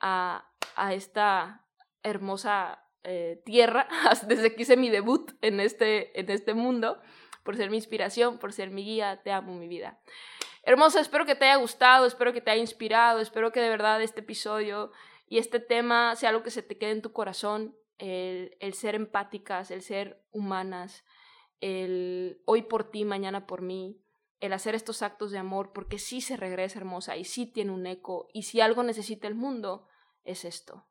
a, 0.00 0.50
a 0.74 0.94
esta 0.94 1.66
hermosa 2.02 2.87
eh, 3.04 3.40
tierra, 3.44 3.88
desde 4.26 4.54
que 4.54 4.62
hice 4.62 4.76
mi 4.76 4.90
debut 4.90 5.32
en 5.40 5.60
este, 5.60 6.18
en 6.18 6.30
este 6.30 6.54
mundo, 6.54 7.00
por 7.42 7.56
ser 7.56 7.70
mi 7.70 7.76
inspiración, 7.76 8.38
por 8.38 8.52
ser 8.52 8.70
mi 8.70 8.84
guía. 8.84 9.22
Te 9.22 9.32
amo 9.32 9.54
mi 9.54 9.68
vida. 9.68 10.00
Hermosa, 10.62 11.00
espero 11.00 11.24
que 11.24 11.34
te 11.34 11.46
haya 11.46 11.56
gustado, 11.56 12.04
espero 12.04 12.32
que 12.32 12.40
te 12.40 12.50
haya 12.50 12.60
inspirado, 12.60 13.20
espero 13.20 13.52
que 13.52 13.60
de 13.60 13.70
verdad 13.70 14.02
este 14.02 14.20
episodio 14.20 14.92
y 15.26 15.38
este 15.38 15.60
tema 15.60 16.14
sea 16.16 16.30
algo 16.30 16.42
que 16.42 16.50
se 16.50 16.62
te 16.62 16.76
quede 16.76 16.90
en 16.90 17.02
tu 17.02 17.12
corazón, 17.12 17.76
el, 17.96 18.56
el 18.60 18.74
ser 18.74 18.94
empáticas, 18.94 19.70
el 19.70 19.82
ser 19.82 20.22
humanas, 20.30 21.04
el 21.60 22.42
hoy 22.44 22.62
por 22.62 22.90
ti, 22.90 23.04
mañana 23.04 23.46
por 23.46 23.62
mí, 23.62 24.02
el 24.40 24.52
hacer 24.52 24.74
estos 24.74 25.02
actos 25.02 25.30
de 25.30 25.38
amor, 25.38 25.72
porque 25.72 25.98
sí 25.98 26.20
se 26.20 26.36
regresa 26.36 26.78
hermosa 26.78 27.16
y 27.16 27.24
sí 27.24 27.46
tiene 27.46 27.72
un 27.72 27.86
eco, 27.86 28.28
y 28.32 28.42
si 28.42 28.60
algo 28.60 28.82
necesita 28.82 29.26
el 29.26 29.34
mundo, 29.34 29.86
es 30.24 30.44
esto, 30.44 30.86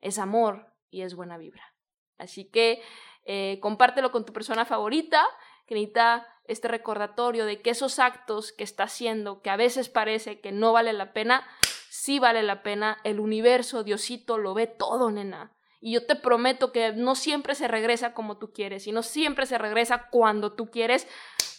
es 0.00 0.18
amor 0.18 0.69
y 0.90 1.02
es 1.02 1.14
buena 1.14 1.38
vibra. 1.38 1.74
Así 2.18 2.44
que 2.44 2.82
eh, 3.24 3.58
compártelo 3.60 4.10
con 4.10 4.24
tu 4.24 4.32
persona 4.32 4.64
favorita, 4.64 5.24
que 5.66 5.74
necesita 5.74 6.26
este 6.44 6.68
recordatorio 6.68 7.46
de 7.46 7.62
que 7.62 7.70
esos 7.70 7.98
actos 7.98 8.52
que 8.52 8.64
está 8.64 8.84
haciendo, 8.84 9.40
que 9.40 9.50
a 9.50 9.56
veces 9.56 9.88
parece 9.88 10.40
que 10.40 10.52
no 10.52 10.72
vale 10.72 10.92
la 10.92 11.12
pena, 11.12 11.46
sí 11.88 12.18
vale 12.18 12.42
la 12.42 12.62
pena, 12.62 12.98
el 13.04 13.20
universo, 13.20 13.84
Diosito, 13.84 14.36
lo 14.36 14.54
ve 14.54 14.66
todo, 14.66 15.10
nena. 15.10 15.56
Y 15.80 15.92
yo 15.92 16.04
te 16.06 16.16
prometo 16.16 16.72
que 16.72 16.92
no 16.92 17.14
siempre 17.14 17.54
se 17.54 17.68
regresa 17.68 18.12
como 18.12 18.38
tú 18.38 18.52
quieres, 18.52 18.86
y 18.86 18.92
no 18.92 19.02
siempre 19.02 19.46
se 19.46 19.58
regresa 19.58 20.08
cuando 20.10 20.54
tú 20.54 20.70
quieres, 20.70 21.06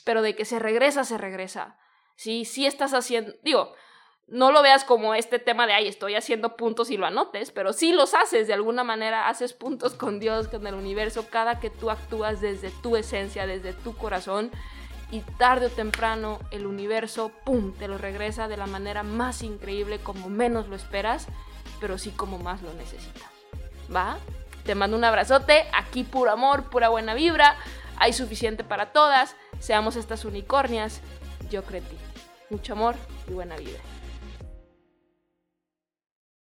pero 0.03 0.21
de 0.21 0.35
que 0.35 0.45
se 0.45 0.59
regresa, 0.59 1.03
se 1.03 1.17
regresa. 1.17 1.79
Sí, 2.15 2.45
sí 2.45 2.65
estás 2.65 2.93
haciendo, 2.93 3.33
digo, 3.43 3.73
no 4.31 4.53
lo 4.53 4.61
veas 4.61 4.85
como 4.85 5.13
este 5.13 5.39
tema 5.39 5.67
de, 5.67 5.73
ay, 5.73 5.89
estoy 5.89 6.15
haciendo 6.15 6.55
puntos 6.55 6.89
y 6.89 6.95
lo 6.95 7.05
anotes, 7.05 7.51
pero 7.51 7.73
sí 7.73 7.91
los 7.91 8.13
haces 8.13 8.47
de 8.47 8.53
alguna 8.53 8.85
manera, 8.85 9.27
haces 9.27 9.51
puntos 9.51 9.93
con 9.93 10.21
Dios, 10.21 10.47
con 10.47 10.65
el 10.65 10.73
universo, 10.73 11.27
cada 11.29 11.59
que 11.59 11.69
tú 11.69 11.91
actúas 11.91 12.39
desde 12.39 12.71
tu 12.81 12.95
esencia, 12.95 13.45
desde 13.45 13.73
tu 13.73 13.93
corazón, 13.95 14.49
y 15.11 15.19
tarde 15.37 15.65
o 15.65 15.69
temprano 15.69 16.39
el 16.51 16.65
universo, 16.65 17.33
¡pum!, 17.43 17.73
te 17.73 17.89
lo 17.89 17.97
regresa 17.97 18.47
de 18.47 18.55
la 18.55 18.67
manera 18.67 19.03
más 19.03 19.43
increíble, 19.43 19.99
como 19.99 20.29
menos 20.29 20.69
lo 20.69 20.77
esperas, 20.77 21.27
pero 21.81 21.97
sí 21.97 22.11
como 22.11 22.39
más 22.39 22.61
lo 22.61 22.73
necesitas. 22.73 23.29
¿Va? 23.93 24.17
Te 24.63 24.75
mando 24.75 24.95
un 24.95 25.03
abrazote, 25.03 25.65
aquí 25.73 26.05
puro 26.05 26.31
amor, 26.31 26.69
pura 26.69 26.87
buena 26.87 27.13
vibra, 27.13 27.57
hay 27.97 28.13
suficiente 28.13 28.63
para 28.63 28.93
todas, 28.93 29.35
seamos 29.59 29.97
estas 29.97 30.23
unicornias, 30.23 31.01
yo 31.49 31.63
creo 31.63 31.81
ti. 31.81 31.97
Mucho 32.49 32.71
amor 32.73 32.95
y 33.27 33.33
buena 33.33 33.57
vida. 33.57 33.79